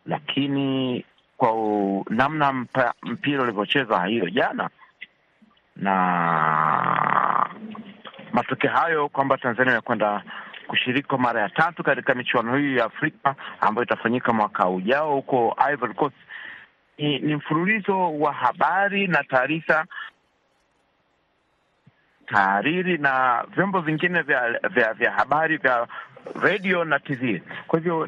lakini 0.05 1.05
kwa 1.37 1.51
namna 2.09 2.53
mpa, 2.53 2.93
mpira 3.03 3.43
ulivyocheza 3.43 4.05
hiyo 4.05 4.29
jana 4.29 4.69
na 5.75 5.95
matokeo 8.33 8.71
hayo 8.71 9.09
kwamba 9.09 9.37
Tanzania 9.37 9.71
inakwenda 9.71 10.23
kushiriki 10.67 11.07
kwa 11.07 11.17
mara 11.17 11.41
ya 11.41 11.49
tatu 11.49 11.83
katika 11.83 12.15
michuano 12.15 12.57
hii 12.57 12.75
ya 12.77 12.85
Afrika 12.85 13.35
ambayo 13.61 13.83
itafanyika 13.85 14.33
mwaka 14.33 14.69
ujao 14.69 15.15
huko 15.15 15.57
Ivory 15.71 15.93
Coast 15.93 16.15
ni, 16.97 17.19
ni 17.19 17.35
mfululizo 17.35 18.19
wa 18.19 18.33
habari 18.33 19.07
na 19.07 19.23
taarifa 19.23 19.85
tahariri 22.27 22.97
na 22.97 23.45
vyombo 23.55 23.81
vingine 23.81 24.21
vya 24.21 24.59
vya 24.73 24.93
vya 24.93 25.11
habari 25.11 25.57
vya 25.57 25.87
redio 26.41 26.83
na 26.85 26.99
TV. 26.99 27.41
Kwa 27.67 27.79
hivyo 27.79 28.07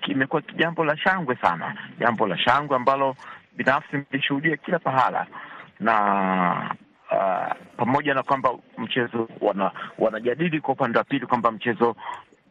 kimekuwa 0.00 0.42
jambo 0.56 0.84
la 0.84 0.96
shangwe 0.96 1.36
sana, 1.36 1.76
jambo 1.98 2.26
la 2.26 2.38
shangwe 2.38 2.76
ambalo 2.76 3.16
binafsi 3.56 3.96
nilishuhudia 3.96 4.56
kila 4.56 4.78
pahala 4.78 5.26
na 5.80 6.76
uh, 7.10 7.52
pamoja 7.76 8.14
na 8.14 8.22
kwamba 8.22 8.50
mchezo 8.78 9.28
wana, 9.40 9.70
wanajadili 9.98 10.60
kwa 10.60 10.74
upande 10.74 10.98
wa 10.98 11.04
pili 11.04 11.26
kwamba 11.26 11.50
mchezo 11.52 11.96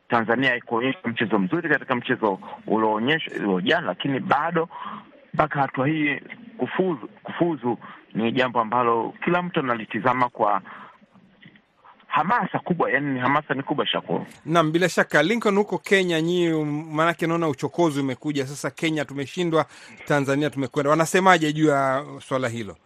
Tanzania 0.09 0.49
haikuonyesha 0.49 0.99
mchezo 1.05 1.39
mzuri 1.39 1.69
katika 1.69 1.95
mchezo 1.95 2.39
ulioonyesha 2.67 3.31
uliojana, 3.35 3.87
lakini 3.87 4.19
bado 4.19 4.69
mpaka 5.33 5.59
hatua 5.61 5.87
hii 5.87 6.19
kufuzu, 6.57 7.07
kufuzu 7.23 7.77
ni 8.13 8.31
jambo 8.31 8.59
ambalo 8.59 9.13
kila 9.23 9.41
mtu 9.41 9.59
analitizama 9.59 10.29
kwa 10.29 10.61
hamasa 12.07 12.59
kubwa, 12.59 12.91
yani 12.91 13.19
hamasa 13.19 13.53
ni 13.53 13.63
kubwa. 13.63 13.87
Shakuru, 13.87 14.25
naam, 14.45 14.71
bila 14.71 14.89
shaka 14.89 15.23
Lincoln, 15.23 15.55
huko 15.57 15.77
Kenya 15.77 16.21
nyii, 16.21 16.49
maanake 16.91 17.27
naona 17.27 17.47
uchokozi 17.47 17.99
umekuja 17.99 18.47
sasa. 18.47 18.71
Kenya 18.71 19.05
tumeshindwa, 19.05 19.65
Tanzania 20.05 20.49
tumekwenda, 20.49 20.89
wanasemaje 20.89 21.53
juu 21.53 21.67
ya 21.67 22.05
swala 22.27 22.49
hilo? 22.49 22.77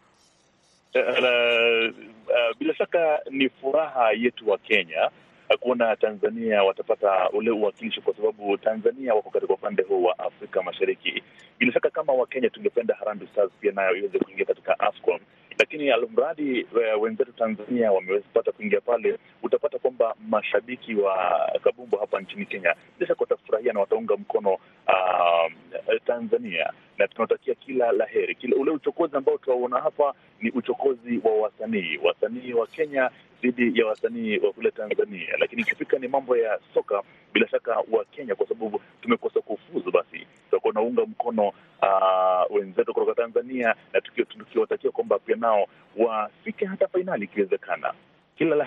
Uh, 0.95 1.01
uh, 1.01 1.95
uh, 2.27 2.57
bila 2.59 2.75
shaka 2.75 3.19
ni 3.31 3.49
furaha 3.49 4.11
yetu 4.11 4.49
wa 4.49 4.57
Kenya 4.57 5.09
kuona 5.59 5.95
Tanzania 5.95 6.63
watapata 6.63 7.29
ule 7.29 7.51
uwakilishi 7.51 8.01
kwa 8.01 8.15
sababu 8.15 8.57
Tanzania 8.57 9.13
wako 9.13 9.29
katika 9.29 9.53
upande 9.53 9.83
huu 9.83 10.03
wa 10.03 10.19
Afrika 10.19 10.63
Mashariki. 10.63 11.23
Bila 11.59 11.73
shaka 11.73 11.89
kama 11.89 12.13
Wakenya 12.13 12.49
tungependa 12.49 12.95
Harambee 12.95 13.27
Stars 13.27 13.51
pia 13.59 13.71
nayo 13.71 13.95
iweze 13.95 14.19
kuingia 14.19 14.45
katika 14.45 14.79
AFCON, 14.79 15.19
lakini 15.59 15.91
almradi 15.91 16.65
wenzetu 17.01 17.31
Tanzania 17.31 17.91
wamepata 17.91 18.51
kuingia 18.51 18.81
pale, 18.81 19.17
utapata 19.43 19.79
kwamba 19.79 20.15
mashabiki 20.27 20.95
wa 20.95 21.15
kabumbu 21.63 21.97
hapa 21.97 22.21
nchini 22.21 22.45
Kenya 22.45 22.75
bila 22.99 23.07
shaka 23.07 23.21
watafurahia 23.21 23.73
na 23.73 23.79
wataunga 23.79 24.17
mkono 24.17 24.53
uh, 24.53 25.51
Tanzania 26.05 26.73
na 26.97 27.07
tunatakia 27.07 27.55
kila 27.55 27.91
la 27.91 28.05
heri. 28.05 28.35
Kila 28.35 28.55
ule 28.57 28.71
uchokozi 28.71 29.17
ambao 29.17 29.37
tunauona 29.37 29.79
hapa 29.79 30.13
ni 30.41 30.49
uchokozi 30.51 31.19
wa 31.23 31.35
wasanii, 31.41 31.97
wasanii 32.03 32.53
wa 32.53 32.67
Kenya 32.67 33.09
dhidi 33.41 33.79
ya 33.79 33.85
wasanii 33.85 34.37
wa 34.37 34.53
kule 34.53 34.71
Tanzania, 34.71 35.34
lakini 35.39 35.61
ikifika 35.61 35.97
ni 35.99 36.07
mambo 36.07 36.37
ya 36.37 36.59
soka, 36.73 37.01
bila 37.33 37.47
shaka 37.47 37.77
wa 37.91 38.05
Kenya, 38.05 38.35
kwa 38.35 38.47
sababu 38.47 38.81
tumekosa 39.01 39.41
kufuzu, 39.41 39.91
basi 39.91 40.27
tutakuwa 40.45 40.73
naunga 40.73 41.05
mkono 41.05 41.47
uh, 41.47 42.55
wenzetu 42.55 42.93
kutoka 42.93 43.15
Tanzania 43.21 43.75
na 43.93 44.01
tukiwatakia 44.01 44.91
kwamba 44.91 45.19
pia 45.19 45.35
nao 45.35 45.67
wafike 45.97 46.65
hata 46.65 46.87
fainali 46.87 47.25
ikiwezekana. 47.25 47.93
Kila 48.37 48.55
la. 48.55 48.65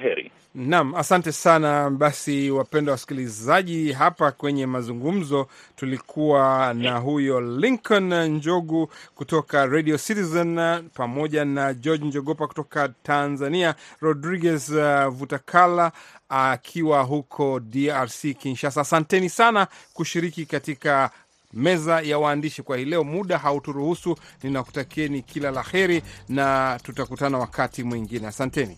Naam, 0.55 0.95
asante 0.95 1.33
sana. 1.33 1.91
Basi 1.91 2.51
wapendwa 2.51 2.93
wasikilizaji, 2.93 3.93
hapa 3.93 4.33
kwenye 4.33 4.67
mazungumzo 4.67 5.47
tulikuwa 5.77 6.75
na 6.75 6.99
huyo 6.99 7.41
Lincoln 7.41 8.15
Njogu 8.29 8.91
kutoka 9.15 9.67
Radio 9.67 9.99
Citizen 9.99 10.59
pamoja 10.95 11.45
na 11.45 11.75
George 11.75 12.05
Njogopa 12.07 12.47
kutoka 12.47 12.89
Tanzania, 13.03 13.75
Rodriguez 14.01 14.71
uh, 14.71 15.07
Vutakala 15.07 15.93
akiwa 16.29 17.03
huko 17.03 17.61
DRC 17.61 18.21
Kinshasa. 18.39 18.81
Asanteni 18.81 19.29
sana 19.29 19.67
kushiriki 19.95 20.47
katika 20.47 21.11
meza 21.53 22.01
ya 22.01 22.19
waandishi 22.19 22.63
kwa 22.63 22.77
hii 22.77 22.85
leo. 22.85 23.05
Muda 23.05 23.39
hauturuhusu, 23.39 24.17
ninakutakieni 24.43 25.23
kila 25.23 25.51
la 25.51 25.63
heri 25.63 26.03
na 26.29 26.79
tutakutana 26.83 27.39
wakati 27.39 27.83
mwingine. 27.83 28.27
Asanteni. 28.27 28.77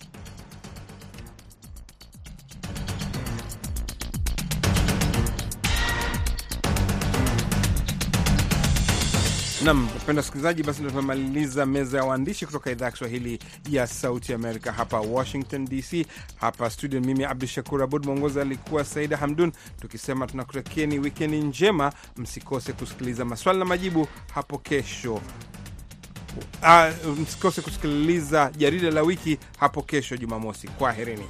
Nam 9.64 9.88
wapenda 9.94 10.20
wasikilizaji, 10.20 10.62
basi 10.62 10.80
ndo 10.80 10.90
tunamaliza 10.90 11.66
meza 11.66 11.98
ya 11.98 12.04
waandishi 12.04 12.46
kutoka 12.46 12.70
idhaa 12.70 12.84
ya 12.84 12.90
Kiswahili 12.92 13.38
ya 13.70 13.86
Sauti 13.86 14.32
Amerika 14.34 14.72
hapa 14.72 15.00
Washington 15.00 15.64
DC. 15.64 16.06
Hapa 16.36 16.70
studio, 16.70 17.00
mimi 17.00 17.24
Abdu 17.24 17.46
Shakur 17.46 17.82
Abud, 17.82 18.06
mwongozi 18.06 18.40
alikuwa 18.40 18.84
Saida 18.84 19.16
Hamdun, 19.16 19.52
tukisema 19.80 20.26
tunakutakieni 20.26 20.98
wikendi 20.98 21.40
njema. 21.40 21.92
Msikose 22.16 22.72
kusikiliza 22.72 23.24
maswali 23.24 23.58
na 23.58 23.64
majibu 23.64 24.08
hapo 24.34 24.58
kesho. 24.58 25.14
Uh, 26.62 27.18
msikose 27.18 27.60
kusikiliza 27.62 28.50
jarida 28.56 28.90
la 28.90 29.02
wiki 29.02 29.38
hapo 29.58 29.82
kesho 29.82 30.16
Jumamosi. 30.16 30.68
Kwaherini. 30.68 31.24